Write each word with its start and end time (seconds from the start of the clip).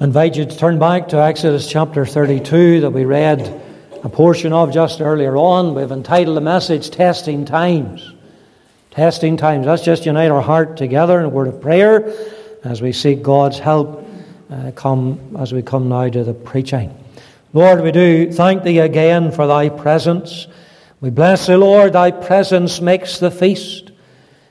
I 0.00 0.04
invite 0.04 0.36
you 0.36 0.44
to 0.44 0.56
turn 0.56 0.78
back 0.78 1.08
to 1.08 1.16
Exodus 1.16 1.68
chapter 1.68 2.06
32 2.06 2.82
that 2.82 2.90
we 2.90 3.04
read 3.04 3.40
a 4.04 4.08
portion 4.08 4.52
of 4.52 4.72
just 4.72 5.00
earlier 5.00 5.36
on. 5.36 5.74
We've 5.74 5.90
entitled 5.90 6.36
the 6.36 6.40
message 6.40 6.90
Testing 6.90 7.44
Times. 7.44 8.12
Testing 8.92 9.36
Times. 9.36 9.66
Let's 9.66 9.82
just 9.82 10.06
unite 10.06 10.30
our 10.30 10.40
heart 10.40 10.76
together 10.76 11.18
in 11.18 11.24
a 11.24 11.28
word 11.28 11.48
of 11.48 11.60
prayer 11.60 12.14
as 12.62 12.80
we 12.80 12.92
seek 12.92 13.24
God's 13.24 13.58
help 13.58 14.08
uh, 14.52 14.70
come 14.76 15.36
as 15.36 15.52
we 15.52 15.62
come 15.62 15.88
now 15.88 16.08
to 16.08 16.22
the 16.22 16.32
preaching. 16.32 16.96
Lord, 17.52 17.82
we 17.82 17.90
do 17.90 18.32
thank 18.32 18.62
Thee 18.62 18.78
again 18.78 19.32
for 19.32 19.48
Thy 19.48 19.68
presence. 19.68 20.46
We 21.00 21.10
bless 21.10 21.48
Thee, 21.48 21.56
Lord, 21.56 21.94
Thy 21.94 22.12
presence 22.12 22.80
makes 22.80 23.18
the 23.18 23.32
feast. 23.32 23.90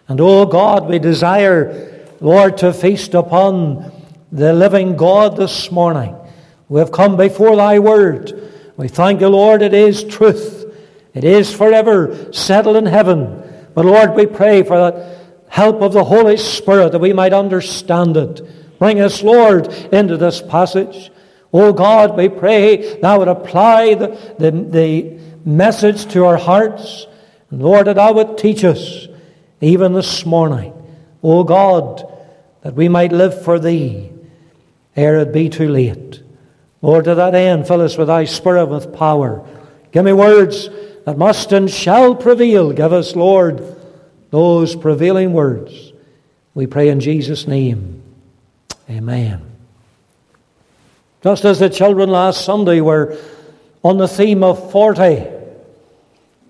And, 0.09 0.20
oh 0.20 0.45
God, 0.45 0.89
we 0.89 1.00
desire, 1.00 2.05
Lord, 2.20 2.57
to 2.57 2.73
feast 2.73 3.14
upon 3.14 3.93
the 4.31 4.53
living 4.53 4.97
God 4.97 5.37
this 5.37 5.71
morning. 5.71 6.15
We 6.69 6.79
have 6.79 6.91
come 6.91 7.15
before 7.15 7.55
thy 7.55 7.79
word. 7.79 8.51
We 8.75 8.87
thank 8.87 9.21
you, 9.21 9.29
Lord, 9.29 9.61
it 9.61 9.73
is 9.73 10.04
truth. 10.04 10.65
It 11.13 11.23
is 11.23 11.54
forever 11.54 12.32
settled 12.33 12.75
in 12.75 12.85
heaven. 12.85 13.43
But 13.73 13.85
Lord, 13.85 14.15
we 14.15 14.25
pray 14.25 14.63
for 14.63 14.77
the 14.77 15.18
help 15.47 15.82
of 15.82 15.93
the 15.93 16.04
Holy 16.04 16.37
Spirit 16.37 16.91
that 16.91 16.99
we 16.99 17.13
might 17.13 17.33
understand 17.33 18.18
it. 18.18 18.41
Bring 18.79 18.99
us, 18.99 19.23
Lord, 19.23 19.68
into 19.93 20.18
this 20.18 20.41
passage. 20.41 21.09
Oh 21.54 21.71
God, 21.71 22.18
we 22.18 22.27
pray 22.27 22.99
thou 22.99 23.19
would 23.19 23.29
apply 23.29 23.93
the, 23.96 24.07
the, 24.37 24.51
the 24.51 25.19
message 25.46 26.05
to 26.11 26.25
our 26.25 26.37
hearts. 26.37 27.07
And 27.49 27.61
Lord, 27.61 27.87
that 27.87 27.96
thou 27.96 28.13
would 28.13 28.37
teach 28.37 28.63
us 28.65 29.07
even 29.61 29.93
this 29.93 30.25
morning. 30.25 30.73
Oh 31.23 31.46
God, 31.46 32.13
that 32.61 32.75
we 32.75 32.89
might 32.89 33.13
live 33.13 33.44
for 33.44 33.57
thee 33.57 34.11
ere 34.97 35.19
it 35.19 35.31
be 35.31 35.47
too 35.47 35.69
late. 35.69 36.22
Lord, 36.81 37.05
to 37.05 37.16
that 37.16 37.36
end, 37.36 37.67
fill 37.67 37.81
us 37.81 37.97
with 37.97 38.08
thy 38.08 38.25
Spirit 38.25 38.66
with 38.66 38.94
power. 38.94 39.47
Give 39.91 40.03
me 40.03 40.13
words 40.13 40.69
that 41.05 41.17
must 41.17 41.53
and 41.53 41.69
shall 41.69 42.16
prevail. 42.16 42.73
Give 42.73 42.91
us, 42.91 43.16
Lord, 43.16 43.63
those 44.30 44.75
prevailing 44.75 45.31
words. 45.33 45.94
We 46.53 46.67
pray 46.67 46.89
in 46.89 46.99
Jesus' 46.99 47.47
name. 47.47 48.03
Amen. 48.89 49.41
Just 51.23 51.45
as 51.45 51.59
the 51.59 51.69
children 51.69 52.09
last 52.09 52.43
Sunday 52.43 52.81
were 52.81 53.17
on 53.83 53.97
the 53.97 54.08
theme 54.08 54.43
of 54.43 54.71
40, 54.71 55.25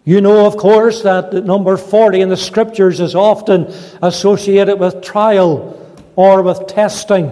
you 0.06 0.22
know, 0.22 0.46
of 0.46 0.56
course, 0.56 1.04
that 1.04 1.32
the 1.32 1.42
number 1.42 1.76
40 1.76 2.22
in 2.22 2.30
the 2.30 2.38
scriptures 2.38 3.00
is 3.00 3.14
often 3.14 3.74
associated 4.02 4.80
with 4.80 5.02
trial 5.02 5.98
or 6.16 6.42
with 6.42 6.68
testing. 6.68 7.30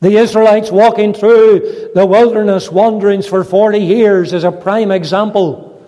The 0.00 0.16
Israelites 0.16 0.70
walking 0.70 1.14
through 1.14 1.90
the 1.94 2.04
wilderness 2.04 2.70
wanderings 2.70 3.26
for 3.26 3.44
40 3.44 3.78
years 3.78 4.32
is 4.32 4.44
a 4.44 4.52
prime 4.52 4.90
example. 4.90 5.82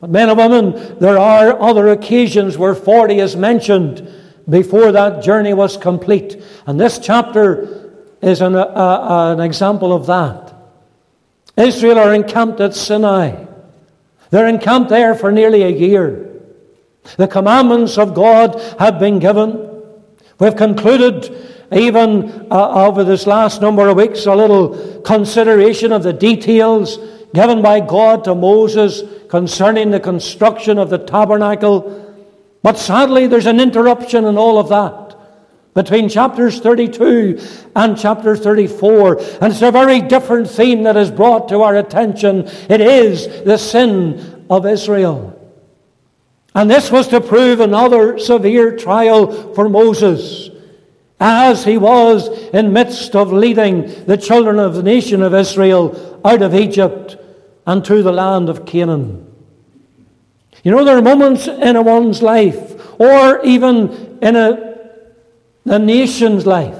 But, 0.00 0.10
men 0.10 0.28
and 0.28 0.38
women, 0.38 0.98
there 0.98 1.18
are 1.18 1.60
other 1.60 1.88
occasions 1.88 2.58
where 2.58 2.74
40 2.74 3.18
is 3.18 3.36
mentioned 3.36 4.06
before 4.48 4.92
that 4.92 5.22
journey 5.22 5.54
was 5.54 5.76
complete. 5.76 6.42
And 6.66 6.78
this 6.78 6.98
chapter 6.98 7.90
is 8.20 8.40
an, 8.40 8.56
uh, 8.56 8.64
uh, 8.64 9.34
an 9.36 9.40
example 9.40 9.92
of 9.92 10.06
that. 10.06 10.54
Israel 11.56 11.98
are 11.98 12.14
encamped 12.14 12.60
at 12.60 12.74
Sinai. 12.74 13.44
They're 14.30 14.48
encamped 14.48 14.90
there 14.90 15.14
for 15.14 15.32
nearly 15.32 15.62
a 15.62 15.68
year. 15.68 16.28
The 17.16 17.28
commandments 17.28 17.98
of 17.98 18.14
God 18.14 18.60
have 18.78 18.98
been 18.98 19.18
given. 19.18 19.68
We've 20.38 20.56
concluded 20.56 21.59
even 21.72 22.48
uh, 22.50 22.86
over 22.86 23.04
this 23.04 23.26
last 23.26 23.60
number 23.60 23.88
of 23.88 23.96
weeks, 23.96 24.26
a 24.26 24.34
little 24.34 25.00
consideration 25.02 25.92
of 25.92 26.02
the 26.02 26.12
details 26.12 26.98
given 27.32 27.62
by 27.62 27.80
God 27.80 28.24
to 28.24 28.34
Moses 28.34 29.02
concerning 29.28 29.90
the 29.90 30.00
construction 30.00 30.78
of 30.78 30.90
the 30.90 30.98
tabernacle. 30.98 32.16
But 32.62 32.76
sadly, 32.76 33.28
there's 33.28 33.46
an 33.46 33.60
interruption 33.60 34.24
in 34.24 34.36
all 34.36 34.58
of 34.58 34.68
that 34.70 35.16
between 35.74 36.08
chapters 36.08 36.58
32 36.58 37.40
and 37.76 37.96
chapter 37.96 38.34
34. 38.36 39.18
And 39.40 39.52
it's 39.52 39.62
a 39.62 39.70
very 39.70 40.00
different 40.00 40.50
theme 40.50 40.82
that 40.82 40.96
is 40.96 41.10
brought 41.10 41.48
to 41.50 41.62
our 41.62 41.76
attention. 41.76 42.48
It 42.68 42.80
is 42.80 43.44
the 43.44 43.56
sin 43.56 44.44
of 44.50 44.66
Israel. 44.66 45.36
And 46.52 46.68
this 46.68 46.90
was 46.90 47.06
to 47.08 47.20
prove 47.20 47.60
another 47.60 48.18
severe 48.18 48.76
trial 48.76 49.54
for 49.54 49.68
Moses 49.68 50.50
as 51.20 51.64
he 51.64 51.76
was 51.76 52.28
in 52.48 52.72
midst 52.72 53.14
of 53.14 53.30
leading 53.30 54.06
the 54.06 54.16
children 54.16 54.58
of 54.58 54.74
the 54.74 54.82
nation 54.82 55.22
of 55.22 55.34
Israel 55.34 56.20
out 56.24 56.40
of 56.40 56.54
Egypt 56.54 57.18
and 57.66 57.84
to 57.84 58.02
the 58.02 58.12
land 58.12 58.48
of 58.48 58.64
Canaan. 58.64 59.26
You 60.64 60.72
know, 60.72 60.84
there 60.84 60.96
are 60.96 61.02
moments 61.02 61.46
in 61.46 61.76
a 61.76 61.82
one's 61.82 62.22
life, 62.22 63.00
or 63.00 63.44
even 63.44 64.18
in 64.20 64.36
a, 64.36 64.90
a 65.66 65.78
nation's 65.78 66.46
life, 66.46 66.76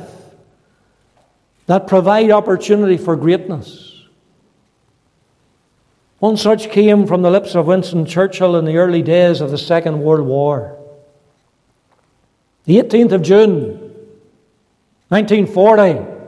that 1.67 1.87
provide 1.87 2.31
opportunity 2.31 2.97
for 2.97 3.17
greatness. 3.17 4.05
One 6.19 6.37
such 6.37 6.71
came 6.71 7.07
from 7.07 7.23
the 7.23 7.31
lips 7.31 7.55
of 7.55 7.67
Winston 7.67 8.05
Churchill 8.05 8.57
in 8.57 8.67
the 8.67 8.77
early 8.77 9.01
days 9.03 9.41
of 9.41 9.51
the 9.51 9.59
Second 9.59 10.01
World 10.03 10.27
War. 10.27 10.77
The 12.65 12.77
18th 12.77 13.13
of 13.13 13.23
June, 13.23 13.80
1940, 15.11 16.19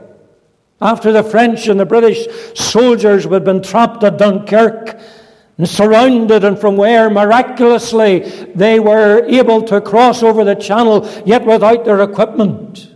after 0.81 1.11
the 1.11 1.23
French 1.23 1.67
and 1.67 1.79
the 1.79 1.85
British 1.85 2.27
soldiers 2.53 3.23
had 3.23 3.43
been 3.43 3.63
trapped 3.63 4.03
at 4.03 4.17
Dunkirk 4.17 4.99
and 5.57 5.69
surrounded, 5.69 6.43
and 6.43 6.59
from 6.59 6.77
where 6.77 7.09
miraculously 7.09 8.19
they 8.55 8.79
were 8.79 9.23
able 9.25 9.61
to 9.63 9.79
cross 9.79 10.21
over 10.21 10.43
the 10.43 10.55
channel, 10.55 11.09
yet 11.25 11.45
without 11.45 11.85
their 11.85 12.01
equipment. 12.01 12.93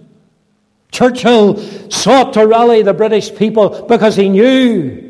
Churchill 0.92 1.58
sought 1.90 2.34
to 2.34 2.46
rally 2.46 2.82
the 2.82 2.94
British 2.94 3.34
people 3.34 3.86
because 3.88 4.16
he 4.16 4.30
knew 4.30 5.08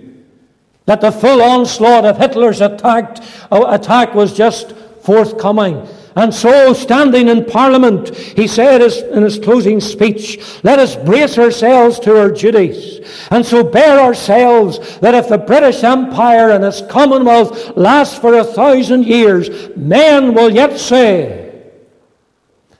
that 0.85 1.01
the 1.01 1.11
full 1.11 1.41
onslaught 1.41 2.05
of 2.05 2.17
Hitler's 2.17 2.61
attack, 2.61 3.17
uh, 3.51 3.65
attack 3.67 4.13
was 4.13 4.35
just 4.35 4.73
forthcoming. 5.01 5.87
And 6.17 6.33
so, 6.33 6.73
standing 6.73 7.27
in 7.27 7.45
Parliament, 7.45 8.09
he 8.17 8.47
said 8.47 8.81
in 8.81 9.21
his 9.21 9.37
closing 9.37 9.79
speech, 9.79 10.39
Let 10.63 10.79
us 10.79 10.95
brace 10.95 11.37
ourselves 11.37 11.99
to 11.99 12.19
our 12.19 12.31
duties, 12.31 13.01
and 13.29 13.45
so 13.45 13.63
bear 13.63 13.99
ourselves 13.99 14.97
that 14.97 15.13
if 15.13 15.29
the 15.29 15.37
British 15.37 15.83
Empire 15.83 16.49
and 16.49 16.65
its 16.65 16.81
Commonwealth 16.81 17.77
last 17.77 18.19
for 18.19 18.33
a 18.33 18.43
thousand 18.43 19.05
years, 19.05 19.69
men 19.77 20.33
will 20.33 20.49
yet 20.49 20.79
say, 20.79 21.71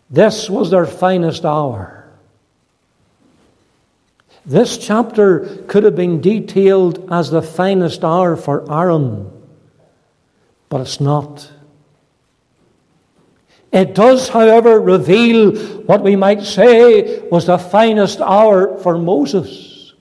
This 0.09 0.49
was 0.49 0.71
their 0.71 0.87
finest 0.87 1.45
hour. 1.45 2.09
This 4.47 4.79
chapter 4.79 5.63
could 5.67 5.83
have 5.83 5.95
been 5.95 6.21
detailed 6.21 7.07
as 7.11 7.29
the 7.29 7.43
finest 7.43 8.03
hour 8.03 8.35
for 8.35 8.65
Aaron, 8.73 9.31
but 10.69 10.81
it's 10.81 10.99
not. 10.99 11.51
It 13.71 13.95
does, 13.95 14.29
however, 14.29 14.79
reveal 14.79 15.55
what 15.83 16.01
we 16.01 16.15
might 16.15 16.43
say 16.43 17.27
was 17.29 17.47
the 17.47 17.57
finest 17.57 18.21
hour 18.21 18.77
for 18.79 18.97
Moses. 18.97 19.93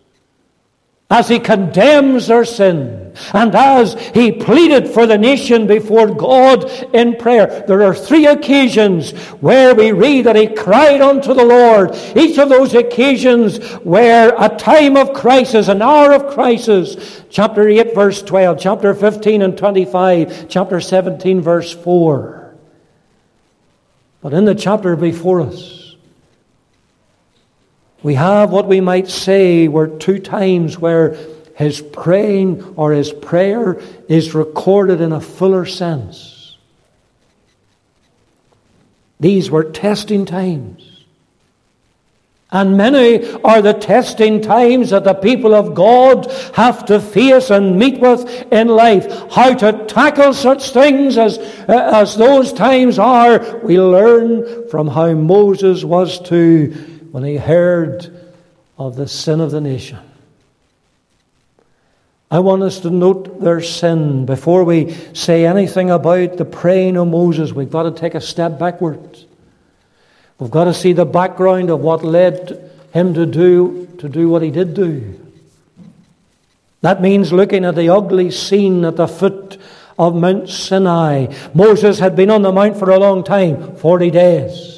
As 1.09 1.29
he 1.29 1.39
condemns 1.39 2.27
their 2.27 2.45
sin 2.45 3.13
and 3.33 3.55
as 3.55 3.95
he 4.13 4.33
pleaded 4.33 4.89
for 4.89 5.07
the 5.07 5.17
nation 5.17 5.69
before 5.69 6.13
God 6.13 6.69
in 6.93 7.15
prayer, 7.17 7.65
there 7.69 7.85
are 7.85 7.95
three 7.95 8.27
occasions 8.27 9.13
where 9.41 9.73
we 9.73 9.93
read 9.93 10.27
that 10.27 10.35
he 10.35 10.49
cried 10.49 11.01
unto 11.01 11.33
the 11.33 11.45
Lord. 11.45 11.95
Each 12.17 12.39
of 12.39 12.49
those 12.49 12.75
occasions 12.75 13.61
were 13.85 14.35
a 14.37 14.49
time 14.49 14.97
of 14.97 15.13
crisis, 15.13 15.69
an 15.69 15.81
hour 15.81 16.13
of 16.13 16.35
crisis. 16.35 17.23
Chapter 17.31 17.69
8, 17.69 17.95
verse 17.95 18.21
12, 18.23 18.59
chapter 18.59 18.93
15 18.93 19.43
and 19.43 19.57
25, 19.57 20.49
chapter 20.49 20.81
17, 20.81 21.41
verse 21.41 21.73
4. 21.73 22.46
But 24.27 24.35
in 24.35 24.45
the 24.45 24.57
chapter 24.57 24.97
before 24.97 25.41
us, 25.41 25.95
we 28.03 28.15
have 28.15 28.51
what 28.51 28.67
we 28.67 28.81
might 28.81 29.07
say 29.07 29.69
were 29.69 29.87
two 29.87 30.19
times 30.19 30.77
where 30.77 31.17
his 31.55 31.81
praying 31.81 32.75
or 32.75 32.91
his 32.91 33.13
prayer 33.13 33.81
is 34.09 34.35
recorded 34.35 35.01
in 35.01 35.13
a 35.13 35.21
fuller 35.21 35.65
sense. 35.65 36.59
These 39.21 39.49
were 39.49 39.63
testing 39.63 40.27
times. 40.27 40.96
And 42.53 42.77
many 42.77 43.33
are 43.43 43.61
the 43.61 43.73
testing 43.73 44.41
times 44.41 44.91
that 44.91 45.03
the 45.03 45.15
people 45.15 45.53
of 45.53 45.75
God 45.75 46.31
have 46.55 46.85
to 46.87 47.01
face 47.01 47.51
and 47.51 47.77
meet 47.77 48.01
with 48.01 48.53
in 48.53 48.69
life. 48.69 49.33
How 49.33 49.53
to 49.55 49.85
tackle 49.87 50.33
such 50.33 50.71
things 50.71 51.19
as, 51.19 51.39
uh, 51.39 51.91
as 51.95 52.17
those 52.17 52.53
times 52.53 53.01
are, 53.01 53.59
we 53.65 53.81
learn 53.81 54.69
from 54.69 54.87
how 54.87 55.13
Moses 55.13 55.83
was 55.83 56.21
to 56.29 56.69
when 57.11 57.25
he 57.25 57.37
heard 57.37 58.17
of 58.79 58.95
the 58.95 59.09
sin 59.09 59.41
of 59.41 59.51
the 59.51 59.61
nation. 59.61 59.99
I 62.31 62.39
want 62.41 62.63
us 62.63 62.81
to 62.81 62.91
note 62.91 63.41
their 63.41 63.61
sin. 63.61 64.25
Before 64.25 64.63
we 64.65 64.95
say 65.15 65.47
anything 65.47 65.91
about 65.91 66.37
the 66.37 66.45
praying 66.45 66.97
of 66.97 67.09
Moses, 67.09 67.53
we've 67.53 67.71
got 67.71 67.85
to 67.85 67.93
take 67.93 68.15
a 68.15 68.21
step 68.21 68.59
backwards. 68.59 69.26
We've 70.39 70.51
got 70.51 70.65
to 70.65 70.75
see 70.75 70.93
the 70.93 71.07
background 71.07 71.71
of 71.71 71.81
what 71.81 72.05
led 72.05 72.71
him 72.93 73.15
to 73.15 73.27
do, 73.27 73.87
to 73.99 74.09
do 74.09 74.29
what 74.29 74.43
he 74.43 74.51
did 74.51 74.75
do. 74.75 75.21
That 76.83 77.01
means 77.01 77.33
looking 77.33 77.65
at 77.65 77.75
the 77.75 77.89
ugly 77.89 78.31
scene 78.31 78.85
at 78.85 78.97
the 78.97 79.09
foot 79.09 79.59
of 79.99 80.15
Mount 80.15 80.49
Sinai. 80.49 81.35
Moses 81.55 81.99
had 81.99 82.15
been 82.15 82.31
on 82.31 82.43
the 82.43 82.53
mount 82.53 82.79
for 82.79 82.91
a 82.91 82.99
long 82.99 83.25
time 83.25 83.77
40 83.77 84.11
days. 84.11 84.77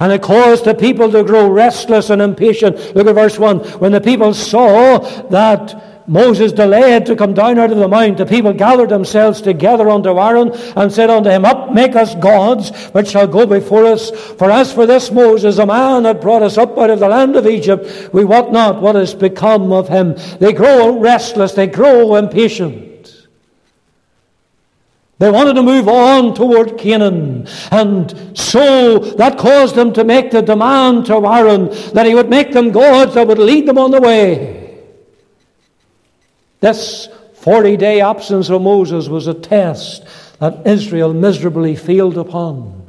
And 0.00 0.10
it 0.10 0.22
caused 0.22 0.64
the 0.64 0.74
people 0.74 1.12
to 1.12 1.22
grow 1.22 1.48
restless 1.48 2.10
and 2.10 2.22
impatient. 2.22 2.96
Look 2.96 3.06
at 3.06 3.14
verse 3.14 3.38
1. 3.38 3.58
When 3.78 3.92
the 3.92 4.00
people 4.00 4.34
saw 4.34 4.98
that 5.28 5.91
Moses 6.06 6.52
delayed 6.52 7.06
to 7.06 7.16
come 7.16 7.34
down 7.34 7.58
out 7.58 7.70
of 7.70 7.78
the 7.78 7.88
mount, 7.88 8.18
the 8.18 8.26
people 8.26 8.52
gathered 8.52 8.88
themselves 8.88 9.40
together 9.40 9.88
unto 9.88 10.18
Aaron 10.18 10.52
and 10.76 10.92
said 10.92 11.10
unto 11.10 11.30
him, 11.30 11.44
Up, 11.44 11.72
make 11.72 11.94
us 11.94 12.14
gods, 12.16 12.70
which 12.88 13.08
shall 13.08 13.26
go 13.26 13.46
before 13.46 13.84
us. 13.86 14.10
For 14.10 14.50
as 14.50 14.72
for 14.72 14.86
this 14.86 15.10
Moses, 15.10 15.58
a 15.58 15.66
man 15.66 16.02
that 16.02 16.20
brought 16.20 16.42
us 16.42 16.58
up 16.58 16.76
out 16.76 16.90
of 16.90 17.00
the 17.00 17.08
land 17.08 17.36
of 17.36 17.46
Egypt, 17.46 18.12
we 18.12 18.24
wot 18.24 18.52
not 18.52 18.82
what 18.82 18.94
has 18.94 19.14
become 19.14 19.72
of 19.72 19.88
him. 19.88 20.16
They 20.40 20.52
grow 20.52 20.98
restless, 20.98 21.52
they 21.52 21.66
grow 21.66 22.16
impatient. 22.16 22.92
They 25.18 25.30
wanted 25.30 25.54
to 25.54 25.62
move 25.62 25.86
on 25.86 26.34
toward 26.34 26.78
Canaan. 26.78 27.46
And 27.70 28.36
so 28.36 28.98
that 28.98 29.38
caused 29.38 29.76
them 29.76 29.92
to 29.92 30.02
make 30.02 30.32
the 30.32 30.42
demand 30.42 31.06
to 31.06 31.24
Aaron 31.24 31.68
that 31.92 32.06
he 32.06 32.14
would 32.16 32.28
make 32.28 32.52
them 32.52 32.72
gods 32.72 33.14
that 33.14 33.28
would 33.28 33.38
lead 33.38 33.68
them 33.68 33.78
on 33.78 33.92
the 33.92 34.00
way. 34.00 34.61
This 36.62 37.08
40 37.34 37.76
day 37.76 38.00
absence 38.00 38.48
of 38.48 38.62
Moses 38.62 39.08
was 39.08 39.26
a 39.26 39.34
test 39.34 40.06
that 40.38 40.64
Israel 40.64 41.12
miserably 41.12 41.74
failed 41.74 42.16
upon. 42.16 42.88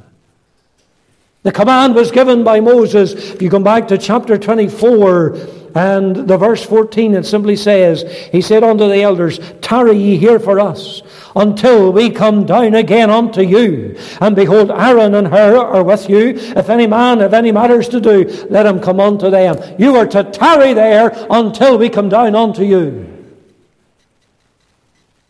The 1.42 1.52
command 1.52 1.96
was 1.96 2.12
given 2.12 2.44
by 2.44 2.60
Moses. 2.60 3.14
If 3.14 3.42
you 3.42 3.50
come 3.50 3.64
back 3.64 3.88
to 3.88 3.98
chapter 3.98 4.38
24, 4.38 5.38
and 5.74 6.16
the 6.16 6.38
verse 6.38 6.64
14, 6.64 7.16
it 7.16 7.25
simply 7.25 7.56
says, 7.56 8.04
He 8.31 8.42
said 8.42 8.64
unto 8.64 8.88
the 8.88 9.02
elders, 9.02 9.40
Tarry 9.62 9.98
ye 9.98 10.18
here 10.18 10.40
for 10.40 10.60
us 10.60 11.02
until 11.36 11.92
we 11.92 12.12
come 12.12 12.46
down 12.46 12.75
again 12.75 13.10
unto 13.10 13.42
you. 13.42 13.98
And 14.22 14.36
behold, 14.36 14.70
Aaron 14.70 15.16
and 15.16 15.30
Hur 15.30 15.58
are 15.58 15.84
with 15.84 16.08
you. 16.12 16.36
If 16.36 16.70
any 16.70 16.86
man 16.86 17.22
have 17.22 17.34
any 17.34 17.52
matters 17.52 17.90
to 17.90 18.00
do, 18.00 18.25
let 18.52 18.68
him 18.68 18.80
come 18.80 19.00
unto 19.00 19.31
them. 19.31 19.58
You 19.80 19.96
are 19.96 20.06
to 20.10 20.25
tarry 20.25 20.74
there 20.74 21.12
until 21.31 21.80
we 21.80 21.90
come 21.90 22.10
down 22.10 22.36
unto 22.36 22.64
you. 22.64 23.12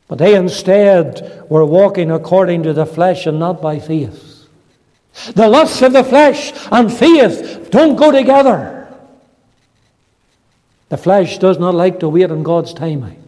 But 0.08 0.18
they 0.18 0.36
instead 0.36 1.46
were 1.50 1.66
walking 1.66 2.12
according 2.12 2.64
to 2.64 2.74
the 2.74 2.86
flesh 2.86 3.26
and 3.26 3.40
not 3.40 3.62
by 3.62 3.80
faith. 3.80 4.48
The 5.36 5.48
lusts 5.48 5.82
of 5.82 5.94
the 5.94 6.04
flesh 6.04 6.54
and 6.72 6.92
faith 6.92 7.70
don't 7.72 7.96
go 7.96 8.12
together. 8.12 8.88
The 10.90 10.98
flesh 10.98 11.38
does 11.38 11.60
not 11.60 11.76
like 11.76 12.00
to 12.02 12.10
wait 12.10 12.32
on 12.32 12.44
God's 12.44 12.74
timing. 12.74 13.24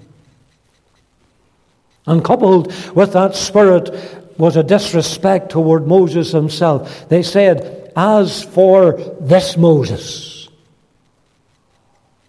And 2.07 2.23
coupled 2.23 2.73
with 2.95 3.13
that 3.13 3.35
spirit 3.35 3.89
was 4.37 4.55
a 4.55 4.63
disrespect 4.63 5.49
toward 5.49 5.87
Moses 5.87 6.31
himself. 6.31 7.07
They 7.09 7.23
said, 7.23 7.91
As 7.95 8.43
for 8.43 8.93
this 9.19 9.57
Moses, 9.57 10.49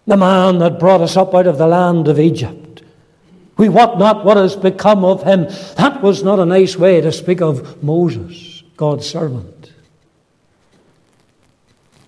the 0.05 0.17
man 0.17 0.59
that 0.59 0.79
brought 0.79 1.01
us 1.01 1.17
up 1.17 1.35
out 1.35 1.47
of 1.47 1.57
the 1.57 1.67
land 1.67 2.07
of 2.07 2.19
Egypt, 2.19 2.66
we 3.57 3.69
wot 3.69 3.97
not 3.97 4.23
what 4.23 4.37
has 4.37 4.55
become 4.55 5.03
of 5.03 5.23
him. 5.23 5.47
That 5.75 6.01
was 6.01 6.23
not 6.23 6.39
a 6.39 6.45
nice 6.45 6.75
way 6.75 7.01
to 7.01 7.11
speak 7.11 7.41
of 7.41 7.83
Moses, 7.83 8.63
God's 8.77 9.09
servant, 9.09 9.73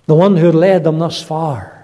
the 0.05 0.15
one 0.15 0.37
who 0.37 0.51
led 0.51 0.83
them 0.83 0.99
thus 0.99 1.21
far. 1.21 1.75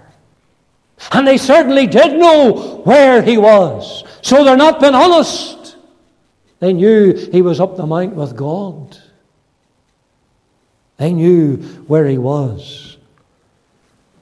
And 1.11 1.27
they 1.27 1.37
certainly 1.37 1.87
did 1.87 2.17
know 2.17 2.81
where 2.85 3.21
he 3.21 3.37
was. 3.37 4.03
So 4.21 4.43
they're 4.43 4.55
not 4.55 4.79
being 4.79 4.95
honest. 4.95 5.75
They 6.59 6.73
knew 6.73 7.13
he 7.13 7.41
was 7.41 7.59
up 7.59 7.75
the 7.75 7.85
mount 7.85 8.15
with 8.15 8.35
God. 8.35 8.97
They 10.97 11.11
knew 11.11 11.57
where 11.87 12.07
he 12.07 12.17
was. 12.17 12.97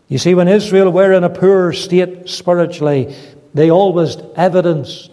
You 0.07 0.17
see, 0.17 0.33
when 0.33 0.47
Israel 0.47 0.91
were 0.91 1.13
in 1.13 1.23
a 1.23 1.29
poor 1.29 1.73
state 1.73 2.27
spiritually, 2.29 3.15
they 3.53 3.69
always 3.69 4.17
evidenced 4.35 5.12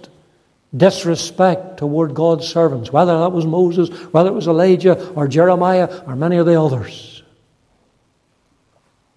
disrespect 0.76 1.78
toward 1.78 2.14
God's 2.14 2.46
servants, 2.46 2.92
whether 2.92 3.18
that 3.18 3.32
was 3.32 3.46
Moses, 3.46 3.88
whether 4.12 4.30
it 4.30 4.34
was 4.34 4.46
Elijah 4.46 5.10
or 5.12 5.26
Jeremiah 5.26 6.02
or 6.06 6.14
many 6.16 6.36
of 6.36 6.46
the 6.46 6.60
others. 6.60 7.19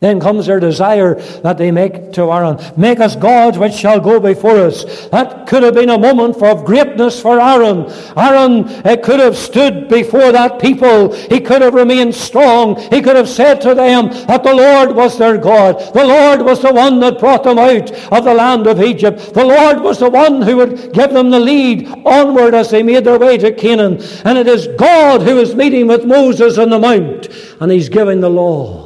Then 0.04 0.20
comes 0.20 0.48
their 0.48 0.60
desire 0.60 1.16
that 1.44 1.58
they 1.58 1.72
make 1.72 2.12
to 2.12 2.30
Aaron. 2.30 2.60
Make 2.76 3.00
us 3.00 3.16
gods 3.16 3.58
which 3.58 3.72
shall 3.72 4.02
go 4.02 4.20
before 4.20 4.58
us. 4.58 5.08
That 5.08 5.48
could 5.48 5.64
have 5.64 5.76
been 5.76 5.90
a 5.90 5.98
moment 5.98 6.44
of 6.44 6.66
greatness 6.66 7.22
for 7.22 7.40
Aaron. 7.40 7.90
Aaron 8.18 8.66
could 9.02 9.22
have 9.22 9.38
stood 9.38 9.88
before 9.88 10.34
that 10.34 10.60
people. 10.60 11.14
He 11.14 11.40
could 11.40 11.62
have 11.62 11.74
remained 11.74 12.14
strong. 12.14 12.76
He 12.92 13.02
could 13.02 13.16
have 13.16 13.30
said 13.30 13.62
to 13.62 13.74
them 13.74 14.10
that 14.28 14.44
the 14.44 14.54
Lord 14.54 14.94
was 14.94 15.18
their 15.18 15.38
God. 15.38 15.80
The 15.94 16.04
Lord 16.04 16.42
was 16.42 16.62
the 16.62 16.74
one 16.74 17.00
that 17.00 17.18
brought 17.18 17.46
them 17.46 17.58
out 17.58 17.90
of 18.12 18.26
the 18.26 18.34
land 18.34 18.68
of 18.68 18.82
Egypt. 18.82 19.34
The 19.34 19.46
Lord 19.46 19.80
was 19.80 20.00
the 20.00 20.10
one 20.10 20.42
who 20.42 20.58
would 20.58 20.92
give 20.92 21.14
them 21.14 21.30
the 21.30 21.40
lead 21.40 21.88
onward 22.06 22.54
as 22.54 22.72
they 22.72 22.84
made 22.84 23.06
their 23.06 23.20
way 23.20 23.38
to 23.38 23.54
Canaan. 23.54 24.04
And 24.26 24.38
it 24.38 24.48
is 24.48 24.68
God 24.78 25.22
who 25.22 25.40
is 25.40 25.56
meeting 25.56 25.88
with 25.88 26.04
Moses 26.04 26.58
on 26.58 26.72
the 26.72 26.80
mount 26.80 27.30
and 27.62 27.72
he's 27.72 27.88
giving 27.88 28.20
the 28.20 28.30
law. 28.30 28.82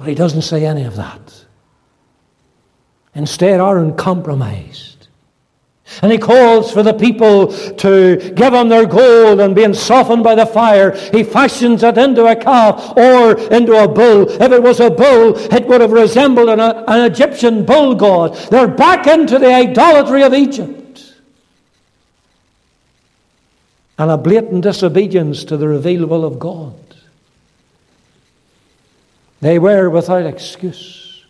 But 0.00 0.08
he 0.08 0.14
doesn't 0.14 0.42
say 0.42 0.64
any 0.64 0.84
of 0.84 0.96
that. 0.96 1.44
Instead, 3.14 3.60
Aaron 3.60 3.94
compromised. 3.96 5.08
And 6.00 6.10
he 6.10 6.16
calls 6.16 6.72
for 6.72 6.82
the 6.82 6.94
people 6.94 7.48
to 7.52 8.32
give 8.34 8.54
him 8.54 8.70
their 8.70 8.86
gold 8.86 9.40
and 9.40 9.54
being 9.54 9.74
softened 9.74 10.24
by 10.24 10.34
the 10.34 10.46
fire, 10.46 10.92
he 11.12 11.22
fashions 11.22 11.82
it 11.82 11.98
into 11.98 12.24
a 12.24 12.34
calf 12.34 12.96
or 12.96 13.38
into 13.52 13.74
a 13.74 13.86
bull. 13.86 14.30
If 14.30 14.52
it 14.52 14.62
was 14.62 14.80
a 14.80 14.88
bull, 14.88 15.36
it 15.36 15.66
would 15.66 15.82
have 15.82 15.92
resembled 15.92 16.48
an, 16.48 16.60
an 16.60 17.12
Egyptian 17.12 17.66
bull 17.66 17.94
god. 17.94 18.36
They're 18.50 18.68
back 18.68 19.06
into 19.06 19.38
the 19.38 19.52
idolatry 19.52 20.22
of 20.22 20.32
Egypt. 20.32 21.12
And 23.98 24.10
a 24.10 24.16
blatant 24.16 24.62
disobedience 24.62 25.44
to 25.44 25.58
the 25.58 25.68
revealed 25.68 26.08
will 26.08 26.24
of 26.24 26.38
God. 26.38 26.89
They 29.40 29.58
were 29.58 29.88
without 29.88 30.26
excuse. 30.26 31.24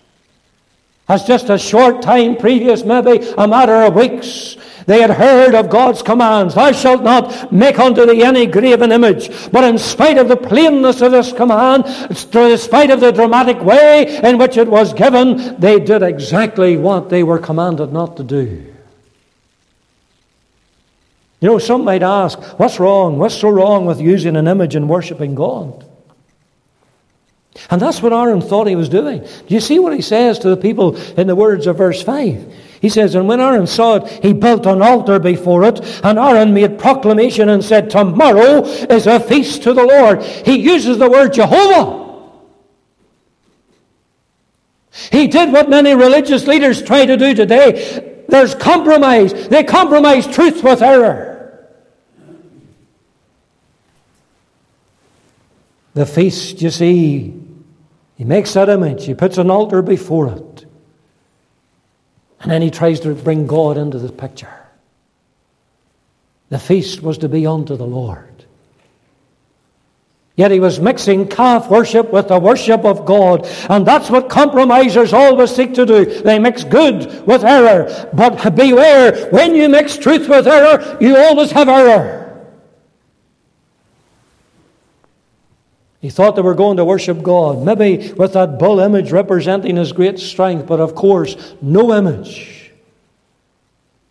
As 1.09 1.25
just 1.25 1.51
a 1.51 1.59
short 1.59 2.03
time 2.03 2.37
previous, 2.37 2.85
maybe 2.85 3.27
a 3.37 3.49
matter 3.49 3.83
of 3.83 3.97
weeks, 3.97 4.57
they 4.87 5.01
had 5.01 5.11
heard 5.11 5.55
of 5.55 5.69
God's 5.69 6.03
commands, 6.03 6.55
Thou 6.55 6.73
shalt 6.73 7.03
not 7.03 7.53
make 7.53 7.79
unto 7.79 8.07
thee 8.07 8.23
any 8.23 8.47
graven 8.47 8.93
image. 8.93 9.51
But 9.51 9.65
in 9.65 9.79
spite 9.79 10.19
of 10.19 10.29
the 10.29 10.37
plainness 10.37 11.01
of 11.01 11.13
this 11.13 11.33
command, 11.33 11.85
in 11.87 12.59
spite 12.59 12.91
of 12.91 13.01
the 13.01 13.13
dramatic 13.13 13.61
way 13.61 14.21
in 14.23 14.39
which 14.39 14.57
it 14.57 14.69
was 14.69 14.93
given, 14.93 15.61
they 15.61 15.81
did 15.81 16.03
exactly 16.03 16.77
what 16.77 17.09
they 17.09 17.23
were 17.23 17.39
commanded 17.39 17.93
not 17.93 18.17
to 18.17 18.23
do. 18.23 18.73
You 21.41 21.49
know, 21.49 21.59
some 21.59 21.85
might 21.85 22.03
ask, 22.03 22.39
what's 22.59 22.79
wrong? 22.79 23.19
What's 23.19 23.35
so 23.35 23.49
wrong 23.49 23.87
with 23.87 24.01
using 24.01 24.37
an 24.37 24.47
image 24.47 24.77
and 24.77 24.89
worshipping 24.89 25.35
God? 25.35 25.87
And 27.69 27.81
that's 27.81 28.01
what 28.01 28.13
Aaron 28.13 28.41
thought 28.41 28.67
he 28.67 28.77
was 28.77 28.89
doing. 28.89 29.21
Do 29.21 29.55
you 29.55 29.61
see 29.61 29.79
what 29.79 29.95
he 29.95 30.01
says 30.01 30.39
to 30.41 30.49
the 30.49 30.57
people 30.57 30.97
in 31.19 31.27
the 31.27 31.37
words 31.37 31.67
of 31.67 31.77
verse 31.77 32.03
5? 32.03 32.55
He 32.81 32.89
says, 32.89 33.15
And 33.15 33.29
when 33.29 33.41
Aaron 33.41 33.67
saw 33.67 33.97
it, 33.97 34.25
he 34.25 34.33
built 34.33 34.67
an 34.67 34.81
altar 34.81 35.19
before 35.19 35.65
it, 35.65 35.81
and 36.03 36.19
Aaron 36.19 36.55
made 36.55 36.79
proclamation 36.79 37.51
and 37.51 37.63
said, 37.63 37.91
Tomorrow 37.91 38.63
is 38.63 39.07
a 39.07 39.21
feast 39.21 39.63
to 39.65 39.75
the 39.75 39.85
Lord. 39.85 40.23
He 40.23 40.59
uses 40.59 40.97
the 40.99 41.11
word 41.11 41.35
Jehovah. 41.35 42.01
He 45.13 45.27
did 45.29 45.53
what 45.53 45.69
many 45.69 45.95
religious 45.95 46.47
leaders 46.47 46.83
try 46.83 47.05
to 47.05 47.17
do 47.17 47.35
today. 47.35 48.25
There's 48.29 48.55
compromise. 48.55 49.49
They 49.49 49.65
compromise 49.65 50.27
truth 50.27 50.65
with 50.65 50.83
error. 50.83 51.31
The 55.95 56.07
feast, 56.07 56.63
you 56.63 56.71
see, 56.71 57.35
he 58.21 58.27
makes 58.27 58.53
that 58.53 58.69
image, 58.69 59.07
he 59.07 59.15
puts 59.15 59.39
an 59.39 59.51
altar 59.51 59.81
before 59.81 60.29
it, 60.29 60.67
and 62.39 62.51
then 62.51 62.61
he 62.61 62.71
tries 62.71 63.01
to 63.01 63.15
bring 63.15 63.47
God 63.47 63.79
into 63.79 63.99
the 63.99 64.13
picture. 64.13 64.53
The 66.51 66.59
feast 66.59 67.01
was 67.01 67.17
to 67.17 67.31
be 67.31 67.47
unto 67.47 67.79
the 67.79 67.87
Lord. 67.87 68.45
Yet 70.37 70.51
he 70.51 70.61
was 70.61 70.79
mixing 70.79 71.29
calf 71.29 71.71
worship 71.71 72.13
with 72.13 72.29
the 72.29 72.39
worship 72.39 72.85
of 72.85 73.07
God. 73.07 73.47
And 73.71 73.87
that's 73.87 74.11
what 74.11 74.29
compromisers 74.29 75.15
always 75.15 75.57
seek 75.57 75.73
to 75.77 75.87
do. 75.87 76.05
They 76.05 76.39
mix 76.39 76.63
good 76.63 77.27
with 77.27 77.43
error. 77.43 78.11
But 78.13 78.55
beware, 78.55 79.31
when 79.31 79.55
you 79.55 79.71
mix 79.71 79.97
truth 79.97 80.29
with 80.29 80.47
error, 80.47 80.99
you 81.01 81.17
always 81.17 81.53
have 81.53 81.71
error. 81.71 82.20
He 86.01 86.09
thought 86.09 86.35
they 86.35 86.43
were 86.43 86.55
going 86.55 86.79
to 86.79 86.85
worship 86.85 87.23
God, 87.23 87.63
maybe 87.63 88.13
with 88.13 88.33
that 88.33 88.59
bull 88.59 88.81
image 88.81 89.13
representing 89.13 89.77
his 89.77 89.93
great 89.93 90.19
strength, 90.19 90.67
but 90.67 90.81
of 90.81 90.95
course, 90.95 91.55
no 91.61 91.95
image 91.95 92.61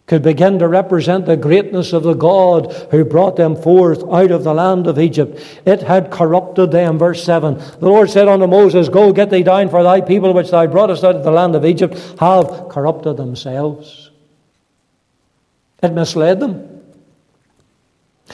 could 0.10 0.24
begin 0.24 0.58
to 0.58 0.67
represent 0.67 1.27
the 1.27 1.38
greatness 1.38 1.93
of 1.93 2.01
the 2.01 2.15
God 2.15 2.74
who 2.89 3.05
brought 3.05 3.36
them 3.36 3.55
forth 3.55 4.03
out 4.12 4.31
of 4.31 4.43
the 4.43 4.55
land 4.55 4.88
of 4.88 4.98
Egypt. 4.98 5.39
It 5.65 5.84
had 5.84 6.10
corrupted 6.10 6.72
them. 6.72 6.98
Verse 6.98 7.24
7 7.24 7.55
The 7.58 7.88
Lord 7.88 8.10
said 8.10 8.27
unto 8.27 8.48
Moses, 8.48 8.89
Go 8.89 9.13
get 9.13 9.29
thee 9.29 9.43
down, 9.43 9.69
for 9.69 9.84
thy 9.84 10.01
people 10.01 10.34
which 10.34 10.50
thou 10.50 10.65
broughtest 10.65 11.03
out 11.03 11.15
of 11.15 11.24
the 11.24 11.31
land 11.31 11.55
of 11.55 11.63
Egypt 11.63 11.93
have 12.19 12.69
corrupted 12.69 13.17
themselves. 13.17 14.10
It 15.84 15.93
misled 15.93 16.39
them. 16.39 16.78